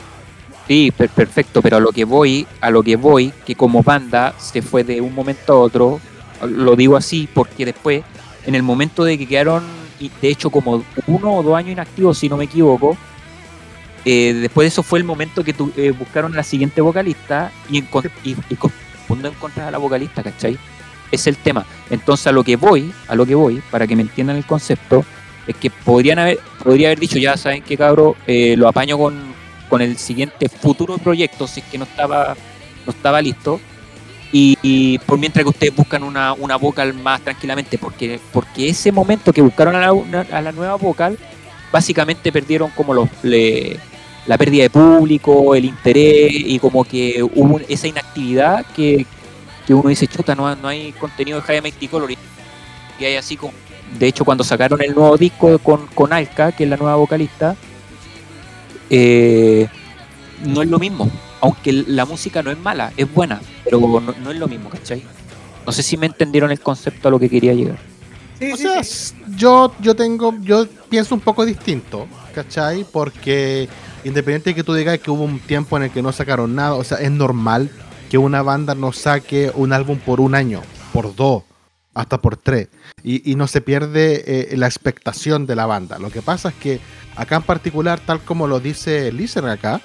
[0.68, 4.34] Sí, per- perfecto, pero a lo que voy, a lo que voy, que como banda
[4.38, 6.00] se fue de un momento a otro,
[6.48, 8.04] lo digo así porque después,
[8.46, 9.64] en el momento de que quedaron,
[10.00, 12.98] de hecho como uno o dos años inactivos, si no me equivoco,
[14.06, 17.84] eh, después de eso fue el momento que tu- eh, buscaron la siguiente vocalista y,
[19.10, 20.58] encontrar a la vocalista, ¿cachai?
[21.12, 21.66] Es el tema.
[21.89, 25.04] Entonces a lo que voy, a lo que voy, para que me entiendan el concepto,
[25.52, 29.16] es que podrían haber, podría haber dicho, ya saben que cabro, eh, lo apaño con,
[29.70, 32.36] con el siguiente futuro proyecto, si es que no estaba,
[32.86, 33.60] no estaba listo.
[34.34, 39.34] Y, por mientras que ustedes buscan una, una vocal más tranquilamente, porque, porque ese momento
[39.34, 41.18] que buscaron a la, a la nueva vocal,
[41.70, 43.78] básicamente perdieron como los le-
[44.28, 49.06] la pérdida de público, el interés y como que hubo esa inactividad que,
[49.68, 53.52] que uno dice, chuta, no, no hay contenido de Jaime Color y hay así como...
[53.98, 57.56] De hecho, cuando sacaron el nuevo disco con, con Alka, que es la nueva vocalista,
[58.89, 59.68] eh,
[60.46, 61.10] no es lo mismo.
[61.42, 65.04] Aunque la música no es mala, es buena, pero no, no es lo mismo, ¿cachai?
[65.66, 67.78] No sé si me entendieron el concepto a lo que quería llegar.
[68.39, 69.16] Sí, O sí, sea, sí.
[69.36, 72.86] yo, yo tengo, yo pienso un poco distinto, ¿cachai?
[72.92, 73.70] Porque
[74.04, 76.74] independiente de que tú digas que hubo un tiempo en el que no sacaron nada,
[76.74, 77.70] o sea, es normal
[78.10, 80.62] que una banda no saque un álbum por un año,
[80.92, 81.44] por dos,
[81.94, 82.70] hasta por tres,
[83.04, 86.00] y, no se pierde eh, la expectación de la banda.
[86.00, 86.80] Lo que pasa es que
[87.16, 89.82] acá en particular, tal como lo dice Lizer acá,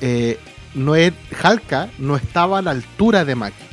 [0.00, 0.38] eh,
[0.74, 3.64] no es, Halka no estaba a la altura de Maki.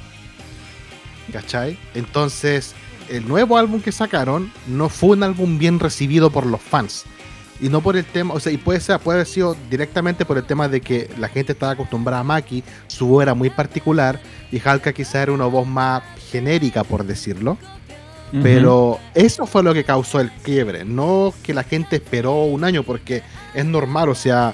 [1.31, 1.77] ¿Cachai?
[1.93, 2.73] Entonces,
[3.09, 7.05] el nuevo álbum que sacaron no fue un álbum bien recibido por los fans.
[7.59, 10.37] Y no por el tema, o sea, y puede ser, puede haber sido directamente por
[10.37, 14.21] el tema de que la gente estaba acostumbrada a Maki, su voz era muy particular,
[14.51, 17.57] y Halka quizá era una voz más genérica, por decirlo.
[18.43, 22.83] Pero eso fue lo que causó el quiebre, no que la gente esperó un año,
[22.83, 23.23] porque
[23.53, 24.53] es normal, o sea,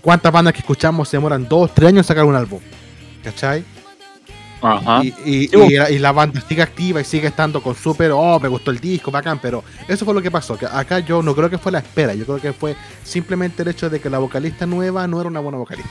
[0.00, 2.60] ¿cuántas bandas que escuchamos se demoran dos, tres años en sacar un álbum?
[3.24, 3.64] ¿Cachai?
[4.62, 5.02] Ajá.
[5.02, 8.10] Y, y- Sí, y la, y la banda sigue activa y sigue estando con súper,
[8.12, 10.56] oh, me gustó el disco, bacán, pero eso fue lo que pasó.
[10.56, 13.68] Que acá yo no creo que fue la espera, yo creo que fue simplemente el
[13.68, 15.90] hecho de que la vocalista nueva no era una buena vocalista.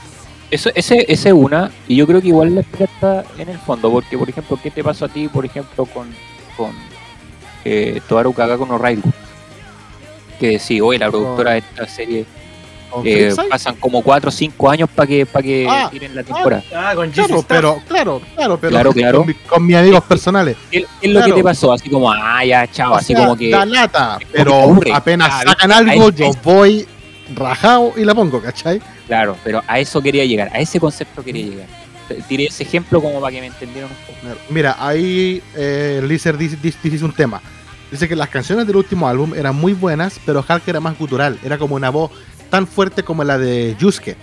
[0.51, 3.57] Eso, ese, ese es una, y yo creo que igual la espera está en el
[3.59, 6.07] fondo, porque por ejemplo, ¿qué te pasó a ti, por ejemplo, con,
[6.57, 6.71] con
[7.63, 9.03] eh, Toaru Kagako no Railu?
[10.39, 12.25] Que sí, hoy la productora de esta serie
[12.89, 16.23] Con eh, pasan como 4 o 5 años para que, para que Ah, tiren la
[16.23, 16.63] temporada.
[16.73, 19.17] Ah, con claro, pero, claro, claro, pero Claro, claro.
[19.19, 20.55] Con, mi- con mis amigos personales.
[20.71, 21.35] ¿Qué, qué es lo claro.
[21.35, 21.73] que te pasó?
[21.73, 23.51] Así como, ah, ya, chao, O así sea, como que.
[23.51, 26.87] Da lata, pero apenas Ah, sacan algo, Ahí- yo ahí- voy
[27.35, 28.81] rajado y la pongo, ¿cachai?
[29.09, 31.67] Claro, pero a eso quería llegar, a ese concepto quería llegar.
[32.27, 33.97] Tiré ese ejemplo como para que me entendieran un
[34.29, 34.37] poco.
[34.49, 37.41] Mira, ahí eh, Lizard dice, dice- dice un tema.
[37.91, 41.37] Dice que las canciones del último álbum eran muy buenas, pero Hulk era más gutural.
[41.43, 42.11] Era como una voz
[42.49, 44.15] tan fuerte como la de Yusuke.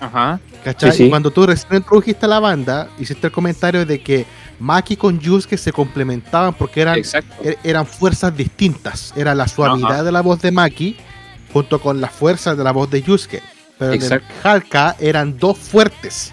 [0.00, 0.38] Ajá.
[0.64, 0.92] ¿Cachai?
[0.92, 1.04] Sí, sí.
[1.06, 4.26] Y cuando tú recién introdujiste a la banda, hiciste el comentario de que
[4.60, 9.12] Maki con Yusuke se complementaban porque eran, er- eran fuerzas distintas.
[9.16, 10.02] Era la suavidad Ajá.
[10.04, 10.96] de la voz de Maki
[11.52, 13.42] junto con las fuerzas de la voz de Yusuke.
[13.78, 14.22] Pero en el.
[14.42, 16.32] Halka eran dos fuertes.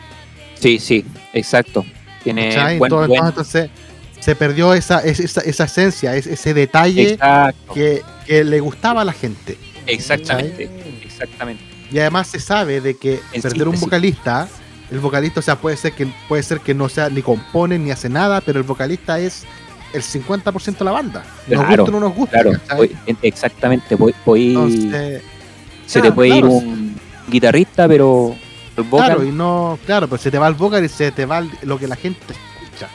[0.59, 1.86] Sí, sí, exacto.
[2.24, 3.70] Tiene buen, Entonces, buen- entonces
[4.20, 7.18] se perdió esa, es- esa, esa esencia, es- ese detalle
[7.74, 9.57] que, que le gustaba a la gente.
[9.86, 10.70] exactamente,
[11.03, 11.63] exactamente.
[11.91, 14.47] Y además se sabe de que perder un vocalista,
[14.89, 17.91] el vocalista, o sea, puede ser que puede ser que no sea ni compone ni
[17.91, 19.43] hace nada, pero el vocalista es
[19.95, 21.23] el 50% de la banda.
[21.47, 22.41] Nos Claro, gusta o no nos gusta.
[22.41, 22.51] Claro,
[23.21, 23.95] exactamente.
[23.95, 25.21] Voy, voy- Entonces,
[25.85, 26.95] se te claro, puede ir un
[27.27, 28.35] guitarrista, pero
[28.77, 31.25] el vocal, claro, y no, claro, pero se te va el vocal y se te
[31.25, 32.87] va el- lo que la gente escucha.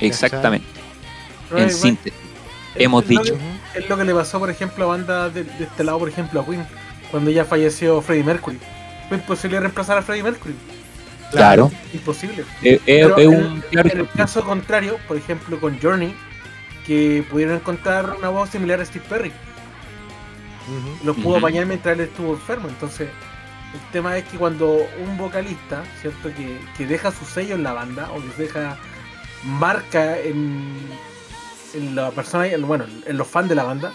[0.00, 0.66] exactamente.
[1.50, 2.18] En igual, síntesis,
[2.74, 3.34] es- hemos es lo dicho.
[3.36, 6.08] que- Es lo que le pasó, por ejemplo, a bandas de, de este lado, por
[6.08, 6.66] ejemplo, a Queen,
[7.10, 8.58] cuando ya falleció Freddie Mercury.
[9.08, 10.54] Fue imposible reemplazar a Freddie Mercury.
[11.32, 12.44] Claro, Imposible.
[12.60, 16.14] Pero es en, un claro en el caso contrario, por ejemplo, con Journey,
[16.86, 19.32] que pudieron encontrar una voz similar a Steve Perry.
[20.68, 21.06] Ujú.
[21.06, 21.38] Los pudo Ujú.
[21.38, 22.68] apañar mientras él estuvo enfermo.
[22.68, 23.08] Entonces,
[23.74, 26.28] el tema es que cuando un vocalista, ¿cierto?
[26.34, 28.76] Que, que deja su sello en la banda o que deja
[29.44, 30.76] marca en,
[31.74, 33.92] en la persona, en- bueno, en los fans de la banda,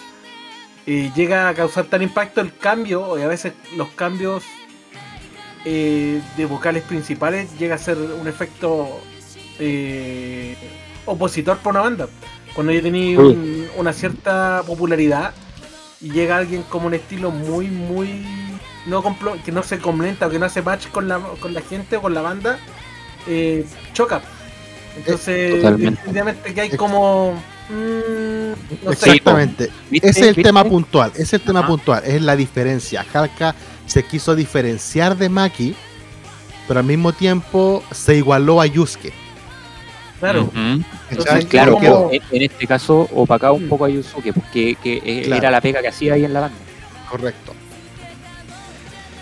[0.86, 4.44] eh, llega a causar tal impacto el cambio, y a veces los cambios
[5.70, 8.88] eh, de vocales principales llega a ser un efecto
[9.60, 10.56] eh,
[11.06, 12.08] opositor para una banda.
[12.56, 15.34] Cuando ya tenía un- una cierta popularidad
[16.00, 18.24] y llega alguien como un estilo muy, muy.
[18.86, 21.62] No complo- que no se complementa o que no hace match con la, con la
[21.62, 22.58] gente o con la banda,
[23.28, 24.22] eh, choca.
[24.96, 27.34] Entonces, definitivamente que hay como.
[27.70, 29.70] mm, no sé, Exactamente.
[29.92, 30.44] Ese es el ¿Viste?
[30.44, 31.68] tema puntual, ese es el tema Ajá.
[31.68, 33.06] puntual, es la diferencia.
[33.14, 33.54] Halka
[33.88, 35.76] se quiso diferenciar de Maki,
[36.68, 39.12] pero al mismo tiempo se igualó a Yusuke.
[40.20, 40.52] claro.
[41.10, 45.24] Entonces, Claro, como- en, en este caso opacaba un poco a Yusuke, porque que, eh,
[45.26, 45.42] Claro.
[45.42, 46.58] era la pega que hacía ahí en la banda.
[47.10, 47.54] Correcto.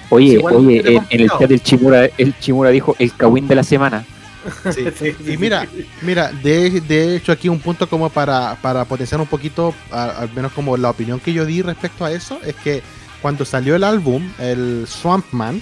[0.10, 3.64] Oye, oye, en, en el chat del Chimura, el Chimura dijo el Kawin de la
[3.64, 4.06] semana.
[4.72, 5.66] Sí, Y mira,
[6.04, 10.32] mira, de, de hecho aquí un punto como para, para potenciar un poquito, a- al
[10.34, 12.84] menos como la opinión que yo di respecto a eso, es que
[13.26, 15.60] cuando salió el álbum, el Swamp Man,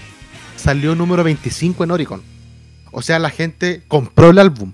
[0.58, 2.22] salió número 25 en Oricon.
[2.92, 4.74] O sea, la gente compró el álbum.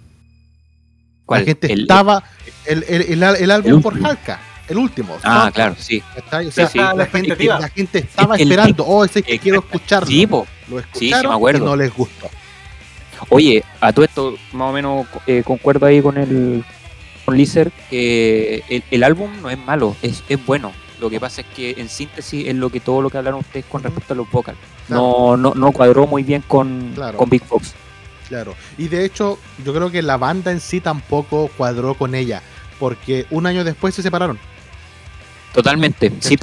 [1.24, 1.42] ¿Cuál?
[1.42, 2.24] La gente El- estaba,
[2.66, 4.04] el, el, el, el álbum El por.
[4.04, 5.16] Halka, el último.
[5.22, 6.02] Ah, Swamp claro, sí.
[6.48, 6.80] O sea, sí.
[6.80, 9.78] La gente, la gente estaba Es que el- esperando, oh, ese que quiero Exacto.
[9.78, 10.08] escucharlo.
[10.08, 10.48] Sí, po.
[10.68, 11.64] Lo sí, me escucharon acuerdo.
[11.66, 12.28] y no les gustó.
[13.30, 16.66] Oye, a todo esto más o menos eh, concuerdo ahí con el
[17.24, 20.72] con Lizer que el, el álbum no es malo, es, es bueno.
[21.00, 23.66] Lo que pasa es que en síntesis es lo que todo lo que hablaron ustedes
[23.66, 24.58] con respecto a los vocals.
[24.88, 27.18] No, no, no cuadró muy bien con, Claro.
[27.18, 27.74] con Big Fox.
[28.28, 28.56] Claro.
[28.78, 32.42] Y de hecho, yo creo que la banda en sí tampoco cuadró con ella.
[32.80, 34.40] Porque un año después se separaron.
[35.54, 36.38] Totalmente, sí.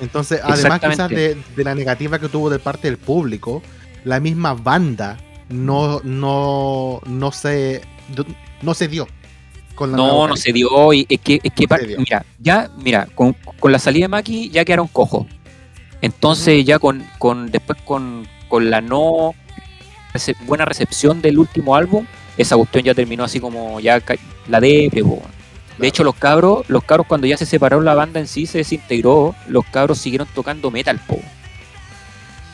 [0.00, 3.62] Entonces, además quizás de, de la negativa que tuvo de parte del público,
[4.04, 5.18] la misma banda
[5.48, 7.82] no, no, no se
[8.62, 9.06] no se dio
[9.74, 10.92] con la No, no se dio.
[10.92, 14.50] Y es que, es que No mira, ya, mira, con, con la salida de Maki
[14.50, 15.26] ya quedaron cojos.
[16.00, 19.34] Entonces, ya con, con después con, con la no
[20.12, 22.06] rece- buena recepción del último álbum,
[22.36, 24.00] esa cuestión ya terminó así como ya
[24.48, 25.22] la depre, po.
[25.78, 28.58] De hecho, los cabros, los cabros cuando ya se separó la banda en sí, se
[28.58, 31.18] desintegró, los cabros siguieron tocando metal, po.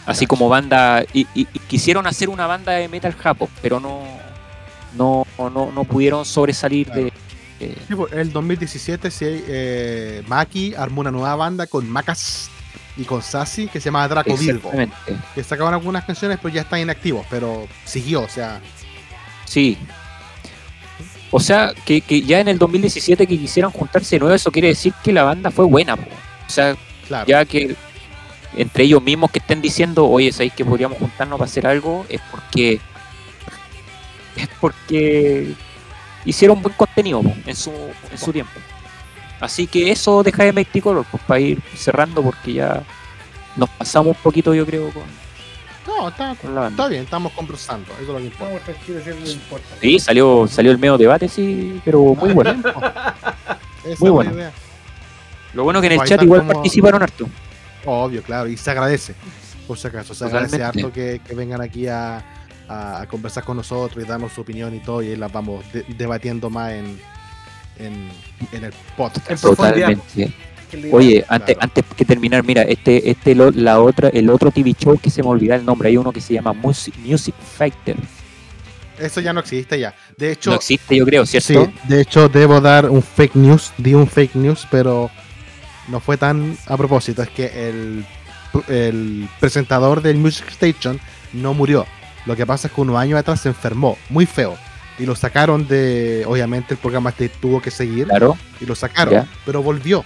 [0.07, 4.03] Así como banda, y, y- y quisieron hacer una banda de metal japo, pero no,
[4.97, 11.01] no, no, no pudieron sobresalir de, de- Sí, pues, el 2017 sí, eh, Maki armó
[11.01, 12.51] una nueva banda con Macas
[12.97, 14.71] y con Sassy que se llama Draco Virgo.
[14.71, 14.97] Exactamente.
[15.35, 18.61] Que sacaban algunas canciones, pero ya están inactivos, pero siguió, o sea,
[19.45, 19.77] Sí.
[21.31, 24.69] O sea, que, que ya en el 2017 que quisieran juntarse de nuevo, eso quiere
[24.69, 26.05] decir que la banda fue buena, po.
[26.47, 26.75] O sea,
[27.07, 27.27] claro.
[27.27, 27.77] ya que
[28.57, 32.07] entre ellos mismos que estén diciendo, oye, ¿sabéis que podríamos juntarnos para hacer algo?
[32.09, 32.81] Es porque.
[34.39, 35.53] Es porque
[36.25, 37.71] hicieron buen contenido po, en su,
[38.11, 38.53] en su tiempo.
[39.41, 42.83] Así que eso deja de Mighty Color, pues para ir cerrando, porque ya
[43.57, 45.05] nos pasamos un poquito, yo creo, con,
[45.87, 46.83] No, está, con la banda.
[46.83, 48.73] está bien, estamos conversando, eso es lo que importa.
[48.73, 49.81] Eso no.
[49.81, 52.55] Sí, salió, salió el medio debate, sí, pero muy bueno.
[54.01, 54.33] Muy bueno.
[54.35, 54.53] idea.
[55.55, 57.27] Lo bueno que en el chat igual como- participaron harto.
[57.87, 59.15] Obvio, claro, y se agradece,
[59.67, 62.23] por si acaso, se agradece harto que, que vengan aquí a,
[62.69, 65.65] a- a conversar con nosotros y darnos su opinión y todo, y ahí las vamos
[65.73, 66.99] de- debatiendo más en,
[67.79, 68.09] en,
[68.53, 69.31] en el podcast.
[69.31, 69.39] En.
[69.39, 70.33] Totalmente.
[70.93, 71.61] Oye, antes, Claro.
[71.75, 75.23] antes que terminar, mira, este, este lo- la otra, el otro TV show que se
[75.23, 77.97] me olvida el nombre, hay uno que se llama Music, Music Fighter.
[78.99, 79.95] Eso ya no existe ya.
[80.19, 81.73] De hecho, No existe, yo creo, sí, ¿cierto?
[81.85, 85.09] de hecho debo dar un fake news, di un fake news, pero
[85.87, 88.05] no fue tan a propósito, es que el,
[88.69, 91.01] el presentador del Music Station
[91.33, 91.87] no murió.
[92.27, 94.57] Lo que pasa es que unos años atrás se enfermó, muy feo.
[94.99, 98.37] Y lo sacaron de, obviamente el programa este tuvo que seguir Claro.
[98.61, 99.27] y lo sacaron, Ya.
[99.47, 100.05] pero volvió.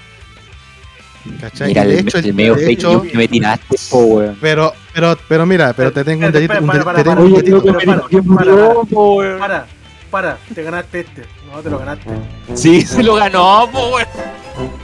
[1.40, 1.68] ¿Cachai?
[1.68, 5.16] Mira, Y de hecho, el medio de fake hecho- que me tiraste, po, pero, pero,
[5.28, 6.60] pero mira, pero te tengo un dedito, para,
[6.94, 7.32] para, un
[8.34, 8.44] para.
[8.44, 9.38] para, para.
[9.38, 9.66] Para,
[10.10, 11.22] para, te ganaste este.
[11.50, 12.04] No, te lo ganaste.
[12.54, 14.06] Sí, se lo ganó, po, weón.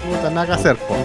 [0.09, 0.97] Puta, nada que hacer, po.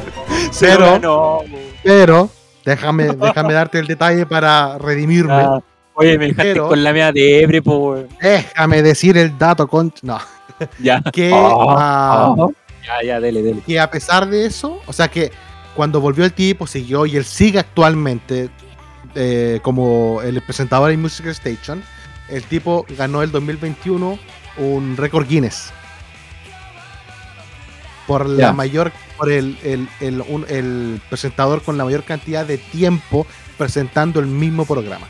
[0.51, 1.45] Se lo Pero, ganó, po.
[1.84, 2.30] pero,
[2.63, 5.34] déjame, déjame darte el detalle para redimirme.
[5.34, 5.59] Ah,
[5.96, 8.08] Oye, me dejaste Pero- con la mía de Ebre, po, weón.
[8.22, 9.94] Déjame decir el dato con.
[10.02, 10.20] No,
[10.80, 11.02] Ya.
[11.12, 12.48] que, Ah, ah,
[12.86, 13.62] Ya, ya, dele, dele.
[13.66, 15.32] que a pesar de eso, o sea que
[15.76, 18.50] cuando volvió el tipo, siguió y él sigue actualmente
[19.16, 21.84] eh, como el presentador en Music Station.
[22.30, 24.18] El tipo ganó el 2021
[24.58, 25.72] un récord Guinness
[28.08, 32.58] por la mayor, por el, el, el, un- el presentador con la mayor cantidad de
[32.58, 33.26] tiempo
[33.58, 35.08] presentando el mismo programa.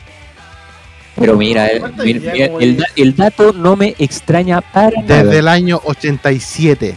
[1.15, 5.23] Pero mira, eh, ¿Cuánto mira, el, el- da- el dato no me extraña para Desde
[5.25, 5.39] nada.
[5.39, 6.95] el año 87,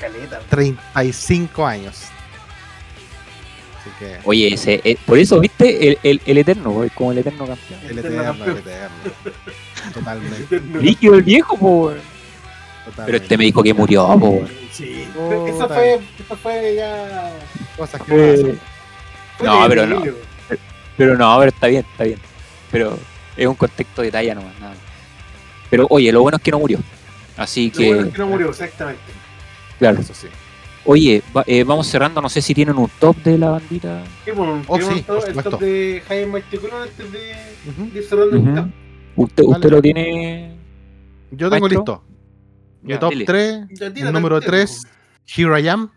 [0.00, 0.40] Caleta.
[0.50, 1.94] 35 años.
[3.80, 5.88] Así que Oye, ese, eh, por eso, ¿viste?
[5.90, 7.80] El, el, el Eterno, es como el Eterno campeón.
[7.88, 8.96] el Eterno el eterno.
[9.94, 10.60] Totalmente.
[10.80, 12.00] Líquido el viejo, po, weón.
[13.04, 14.48] Pero este me dijo que murió, po, weón.
[14.72, 15.06] Sí.
[15.14, 15.48] Puta.
[15.48, 17.32] Eso fue, eso fue ya.
[17.76, 18.06] Cosas que
[19.38, 20.02] fue No, pero no.
[20.96, 22.18] Pero no, pero está bien, está bien.
[22.72, 22.98] Pero
[23.36, 24.74] es un contexto de talla nomás, nada.
[25.70, 26.78] Pero oye, lo bueno es que no murió.
[27.36, 29.02] Así Lo bueno que, es que no murió, exactamente.
[29.78, 30.00] claro.
[30.00, 30.28] Eso sí.
[30.88, 34.04] Oye, va- eh, vamos cerrando, no sé si tienen un top de la bandita.
[34.24, 38.04] Sí, bueno, Oh, tenemos sí, por el top de Jaime Marticulón antes de, de ir
[38.04, 38.48] cerrando Ujú.
[38.48, 38.66] el top.
[39.16, 39.76] ¿Usted, usted Dale.
[39.76, 40.56] lo tiene?
[41.32, 41.80] Yo tengo Maestro.
[41.80, 42.04] listo.
[42.82, 43.24] Mi Ya, top dile.
[43.24, 44.50] 3, Ya, el número el tema.
[44.52, 44.82] 3,
[45.36, 45.90] Here I Am.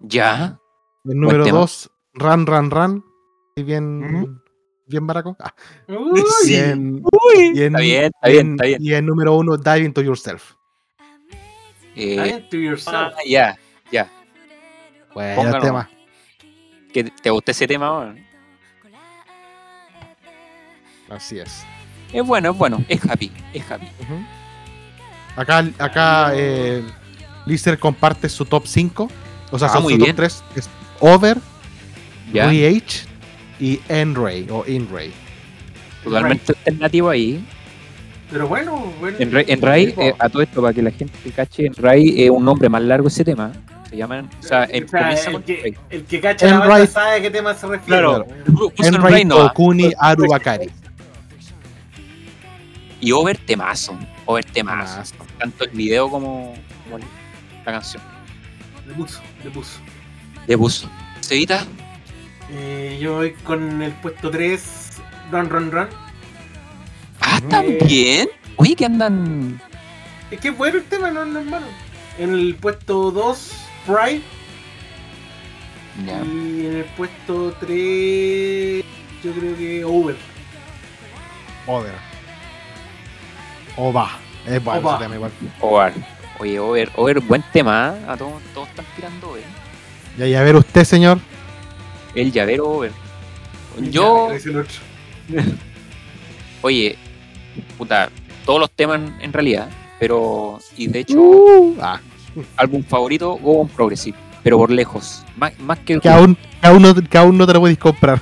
[0.00, 0.58] Ya.
[1.04, 1.58] El número tema.
[1.60, 3.04] 2, Run, Run, Run.
[3.56, 4.39] Y bien, Ujú.
[4.90, 5.36] Bien baraco.
[5.40, 5.54] Ah,
[5.88, 8.78] Uy, y en, Uy, y en- está bien, está y bien, en- está bien.
[8.82, 10.52] Y el número 1, Dive Into Yourself.
[11.96, 13.14] Eh, Dive to yourself.
[13.16, 13.58] ah, ya,
[13.90, 14.08] ya.
[15.14, 15.60] Bueno, Póngalo.
[15.60, 15.90] tema.
[16.92, 17.98] ¿Que ¿Te gusta ese tema?
[17.98, 18.24] weón?
[21.08, 21.64] Así es.
[22.12, 23.86] Es bueno, es bueno, es happy, es happy.
[25.36, 26.84] Acá, acá eh,
[27.46, 29.10] Lister comparte su top 5.
[29.52, 30.10] O sea, Ah, son muy su bien.
[30.10, 30.44] top 3.
[30.56, 30.68] Es
[31.00, 31.38] Over,
[32.32, 33.06] Ya, Re-H
[33.60, 35.12] y N-Ray o In-Ray.
[36.02, 37.44] totalmente alternativo ahí.
[38.30, 39.16] Pero bueno, bueno.
[39.18, 41.74] En, Ray- en Ray, tipo, eh, a todo esto, para que la gente cache, en
[41.74, 43.52] Ray es un nombre más largo ese tema.
[43.90, 46.86] Se llaman, o sea, o sea, comienza el, con que, el que cacha la banda
[46.86, 47.86] sabe a qué tema se refiere.
[47.86, 48.24] Claro.
[48.46, 49.48] Puso en N-Ray Ray no.
[49.48, 50.70] Tokuni Arubakari.
[53.00, 53.98] Y Over temazo.
[54.26, 54.94] Over temazo.
[54.94, 55.14] Temazo.
[55.38, 56.54] Tanto el video como,
[56.84, 58.02] como la canción.
[58.86, 59.78] Le puso, le puso.
[60.46, 60.86] De bus.
[61.20, 61.66] Cevita,
[62.52, 64.62] Eh, yo voy con el puesto 3,
[65.30, 65.88] Run Run Run.
[67.20, 67.48] ah, Ujú.
[67.48, 68.28] también.
[68.56, 69.60] Oye, que andan.
[70.30, 71.66] Es que es bueno el tema, no, no es malo.
[72.18, 73.52] En el puesto 2,
[73.86, 74.22] Pride.
[76.06, 76.18] Ya.
[76.24, 78.84] Y en el puesto 3,
[79.22, 80.16] yo creo que Over.
[81.66, 81.92] Over.
[83.76, 84.10] Ova.
[84.46, 84.94] Es bueno Ova.
[84.96, 85.30] ese tema igual.
[85.60, 85.92] Over.
[86.38, 88.04] Oye, Over, Over, buen tema, ¿eh?
[88.10, 89.44] A todos, todos están tirando Over.
[90.18, 91.18] Ya, y a ver usted, señor.
[92.14, 92.82] El llavero.
[93.90, 94.74] Yo, es el otro.
[96.62, 96.96] oye,
[97.78, 98.10] puta,
[98.44, 102.00] todos los temas en, realidad, pero, y de hecho, Ah,
[102.56, 106.66] álbum favorito, Go on Progressive, pero por lejos, más, más que el que aún, que
[106.66, 108.20] aún, no, que aún no te lo puedes comprar.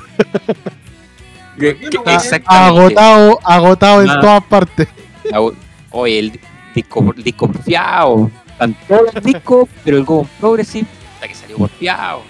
[1.59, 2.43] que- ¿Por qué que-.
[2.47, 4.21] Agotado, agotado en Ah.
[4.21, 4.89] todas partes.
[5.91, 6.41] Oye, el
[6.75, 8.31] disco, el disco porfiado.
[8.51, 12.23] Están todos los discos, pero el Go on Progressive, hasta que salió porfiado.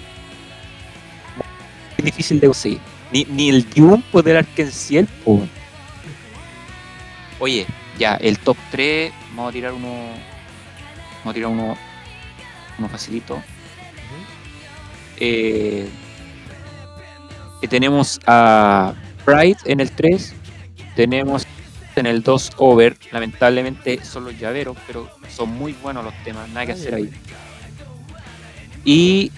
[1.98, 2.80] Es difícil de conseguir.
[3.12, 5.46] Ni, ni el Dune del Arkenciel, po.
[7.40, 7.66] Oye,
[7.98, 9.88] ya, el top 3, vamos a tirar uno.
[11.18, 11.76] Vamos a tirar uno.
[12.78, 13.42] Uno facilito.
[15.18, 15.88] Eh,
[17.60, 18.94] eh, tenemos a
[19.24, 20.34] Pride en el 3.
[20.94, 21.46] Tenemos
[21.96, 22.96] en el 2 Over.
[23.10, 27.10] Lamentablemente son los llaveros, pero son muy buenos los temas, nada que hacer ahí.
[28.84, 29.32] Y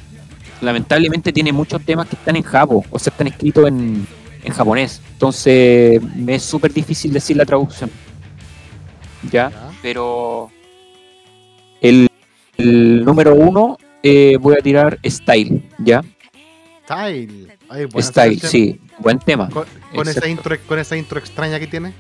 [0.60, 4.06] lamentablemente tiene muchos temas que están en japo, o sea, están escritos en,
[4.44, 5.00] en japonés.
[5.12, 7.90] Entonces me es súper difícil decir la traducción.
[9.30, 9.50] ¿Ya?
[9.82, 10.50] Pero
[11.80, 12.08] el,
[12.56, 16.02] el número uno eh, voy a tirar Style, ¿ya?
[16.84, 17.58] Style.
[17.68, 19.48] Ay, buena Style, sí, buen tema.
[19.50, 21.92] Con, con esa intro, con esa intro extraña que tiene.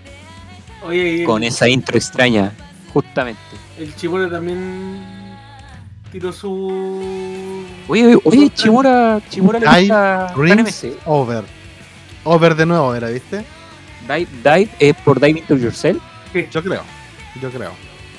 [0.82, 2.52] Oye, el, Con esa intro extraña,
[2.92, 3.38] justamente.
[3.78, 5.29] el Chibone también
[6.12, 7.64] tiró su.
[7.88, 10.98] Oye, oye, oye, Chimura, Chimura le gusta Dreams, KNMC.
[11.06, 11.44] Over.
[12.24, 13.44] Over de nuevo, ¿era, viste?
[14.02, 16.02] Dive, Dive es por Dive Into Yourself.
[16.50, 16.82] Yo creo.
[17.40, 17.72] Yo creo.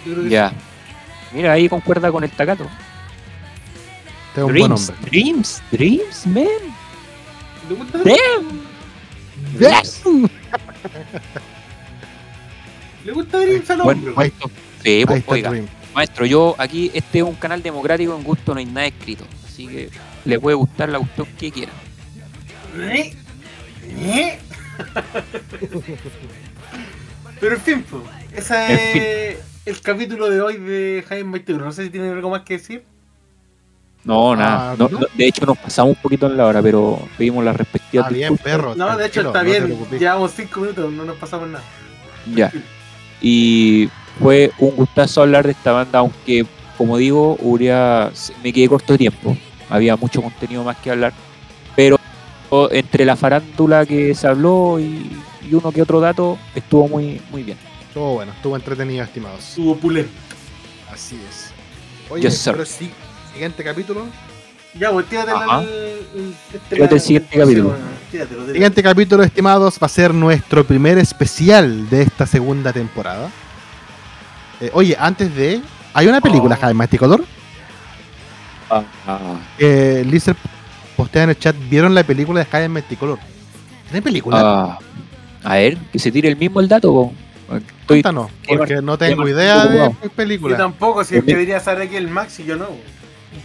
[0.05, 0.53] Yo creo que Ya.
[1.33, 2.65] Mira, ahí concuerda con el Takato.
[4.29, 5.09] Este es un buen Dreams, hombre.
[5.09, 6.45] Dreams, Dreams, man.
[6.45, 7.69] sí.
[7.69, 7.97] ¿Le gusta?
[7.99, 8.61] Damn.
[9.59, 10.01] Yes.
[13.05, 14.11] ¿Le gusta Dreams al hombre?
[14.13, 14.51] puesto.
[14.83, 15.67] Sí, Ahí pues, oiga, Dream.
[15.93, 19.25] Maestro, yo aquí, este es un canal democrático, en gusto no hay nada escrito.
[19.45, 19.89] Así que
[20.25, 21.71] le puede gustar la cuestión que quiera.
[22.77, 23.13] ¿Eh?
[23.99, 24.39] ¿Eh?
[27.39, 31.65] Pero en fin, pues, ese En es el capítulo de hoy de Jaime 21.
[31.65, 32.83] No sé si tienen algo más que decir.
[34.03, 34.75] No, Ah, nada.
[34.77, 34.99] No, ¿no?
[34.99, 38.15] no, de hecho, nos pasamos un poquito en la hora, pero pedimos las respectivas Está
[38.15, 38.43] bien, disculpas.
[38.53, 38.75] perro.
[38.75, 39.77] No, de hecho está no bien.
[39.99, 41.63] Llevamos 5 minutos, no nos pasamos nada.
[42.33, 42.51] Ya.
[43.21, 43.89] Y
[44.21, 46.45] fue un gustazo hablar de esta banda, aunque,
[46.77, 48.11] como digo, hubiera,
[48.43, 49.35] me quedé corto de tiempo.
[49.69, 51.13] Había mucho contenido más que hablar.
[51.75, 51.97] Pero
[52.71, 55.09] entre la farándula que se habló y,
[55.49, 57.57] y uno que otro dato, estuvo muy, muy bien.
[57.87, 59.43] Estuvo bueno, estuvo entretenido, estimados.
[59.43, 60.11] Su opulento.
[60.91, 61.51] Así es.
[62.09, 62.53] Oye, Yes, sir.
[62.53, 62.91] pero sí,
[63.33, 64.05] siguiente capítulo.
[64.77, 65.61] Ya, pues tírate Ajá.
[65.61, 67.75] el, el, este- Tírate el siguiente capítulo.
[68.51, 73.29] Siguiente capítulo, estimados, va a ser nuestro primer especial de esta segunda temporada.
[74.61, 75.61] Eh, oye, antes de.
[75.93, 76.61] ¿Hay una película, Oh.
[76.61, 77.23] Jaime Masticolor?
[79.57, 80.37] Que Lizard
[80.95, 81.55] postea en el chat.
[81.69, 83.19] ¿Vieron la película de Jaime Masticolor?
[83.89, 84.39] ¿Tiene película?
[84.41, 84.79] Ah,
[85.43, 86.91] a ver, que se tire el mismo el dato.
[86.91, 87.13] po.
[87.49, 90.55] Estoy, Cuéntanos, qué porque no tengo idea de qué Yo película.
[90.55, 92.67] tampoco, si es que debería saber aquí el Max y yo no.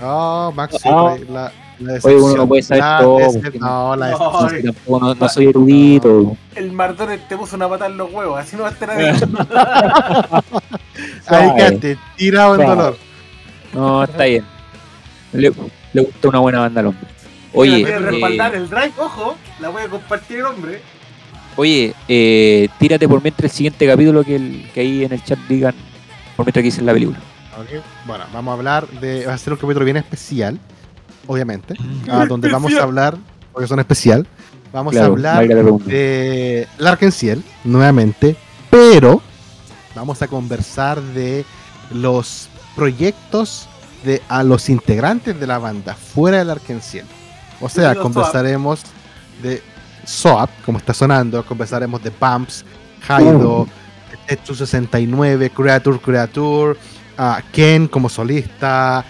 [0.01, 1.17] Oh, Max, sí, Ah.
[1.29, 1.53] la
[2.03, 3.19] Oye, uno no puede saber La todo,
[3.61, 5.15] No, la No.
[5.15, 6.37] no, soy erudito.
[6.55, 9.05] El Mardones te puso una patada en los huevos, así no va a estar ahí.
[9.05, 9.21] Ahí
[11.27, 11.53] Suave.
[11.57, 12.97] quedaste, tirado en dolor.
[13.75, 14.45] No, está bien.
[15.33, 15.53] Le,
[15.93, 17.07] le gusta una buena banda al hombre.
[17.53, 20.81] Oye, Oye, quiere eh, respaldar el drive, ojo, la voy a compartir el hombre.
[21.57, 25.39] Oye, eh, tírate por mientras el siguiente capítulo que, el, que ahí en el chat
[25.49, 25.75] digan
[26.37, 27.19] por mientras que dicen la película.
[27.59, 29.25] Ok, Bueno, vamos a hablar de.
[29.27, 30.59] Va a ser un capítulo bien especial,
[31.27, 31.75] obviamente.
[32.11, 33.17] ah, donde vamos a hablar,
[33.53, 34.27] porque son especial.
[34.73, 38.37] Vamos a hablar de Larkenciel, nuevamente.
[38.71, 39.23] Pero
[39.95, 41.45] vamos a conversar de
[41.91, 43.69] los proyectos
[44.05, 47.07] de a los integrantes de la banda fuera del Arkenciel.
[47.61, 48.83] O sea, conversaremos
[49.43, 49.63] de
[50.05, 52.65] Soap, como está sonando, conversaremos de Pumps,
[53.09, 53.67] Haido,
[54.27, 56.79] Tetsu 69, Creature Creature,
[57.17, 59.05] a Ken como solista, a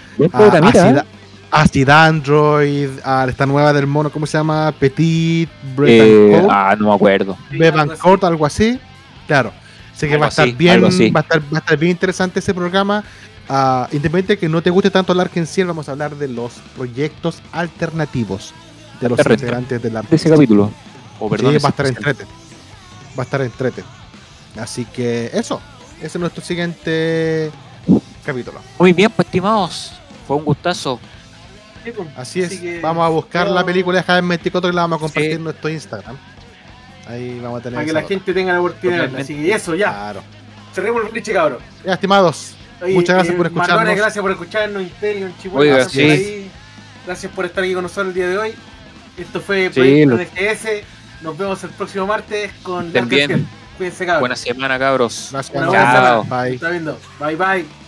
[1.60, 1.88] Acid.
[1.88, 4.72] Acid Android, a esta nueva del mono, ¿cómo se llama?
[4.78, 5.48] Petit,
[5.86, 7.36] Eh, ah, no me acuerdo.
[7.50, 8.78] Bevancourt, algo así.
[9.26, 9.52] Claro.
[9.94, 11.90] Así que Algo va a estar así, bien, va a estar, va a estar bien
[11.92, 13.02] interesante ese programa.
[13.48, 16.28] Ah, independiente de que no te guste tanto el en Ciel, vamos a hablar de
[16.28, 18.52] los proyectos alternativos
[19.00, 19.44] de los Correcto.
[19.44, 20.70] integrantes del De ese capítulo.
[21.18, 22.24] O Sí, perdón, va a estar entrete.
[23.18, 23.84] Va a estar entrete.
[24.60, 25.60] Así que eso.
[25.98, 27.50] Ese es nuestro siguiente
[28.24, 28.60] capítulo.
[28.78, 29.92] Muy bien, pues estimados.
[30.26, 31.00] Fue un gustazo.
[31.86, 32.08] Sí, pues.
[32.16, 32.46] Así es.
[32.48, 35.00] Así que- vamos a buscar yo- la película de Jaime Meticoto y la vamos a
[35.00, 35.36] compartir Sí.
[35.36, 36.16] en nuestro Instagram.
[37.08, 38.08] Ahí vamos a tener Para que la nota.
[38.12, 39.20] gente tenga la oportunidad de verla.
[39.20, 39.90] Así que eso ya.
[39.92, 40.22] Claro.
[40.74, 41.58] cerremos el boliche, cabrón.
[41.84, 42.54] Ya, estimados.
[42.82, 43.76] Oye, Muchas gracias eh, por escucharnos.
[43.78, 46.02] Mardones, gracias por escucharnos, Interion, Chihuahua, Oiga, gracias, sí.
[46.02, 46.50] por ahí.
[47.06, 48.54] gracias por estar aquí con nosotros el día de hoy.
[49.16, 50.82] Esto fue Sí, Proyecto DGS.
[51.22, 53.48] Nos vemos el próximo martes con Estén Dark bien.
[53.78, 54.20] Cuídense, cabrón.
[54.20, 55.28] Buena semana, cabros.
[55.32, 55.54] Gracias.
[55.54, 56.42] Buena semana.
[56.42, 56.54] Bye.
[56.56, 56.98] Está viendo.
[57.20, 57.85] Bye bye.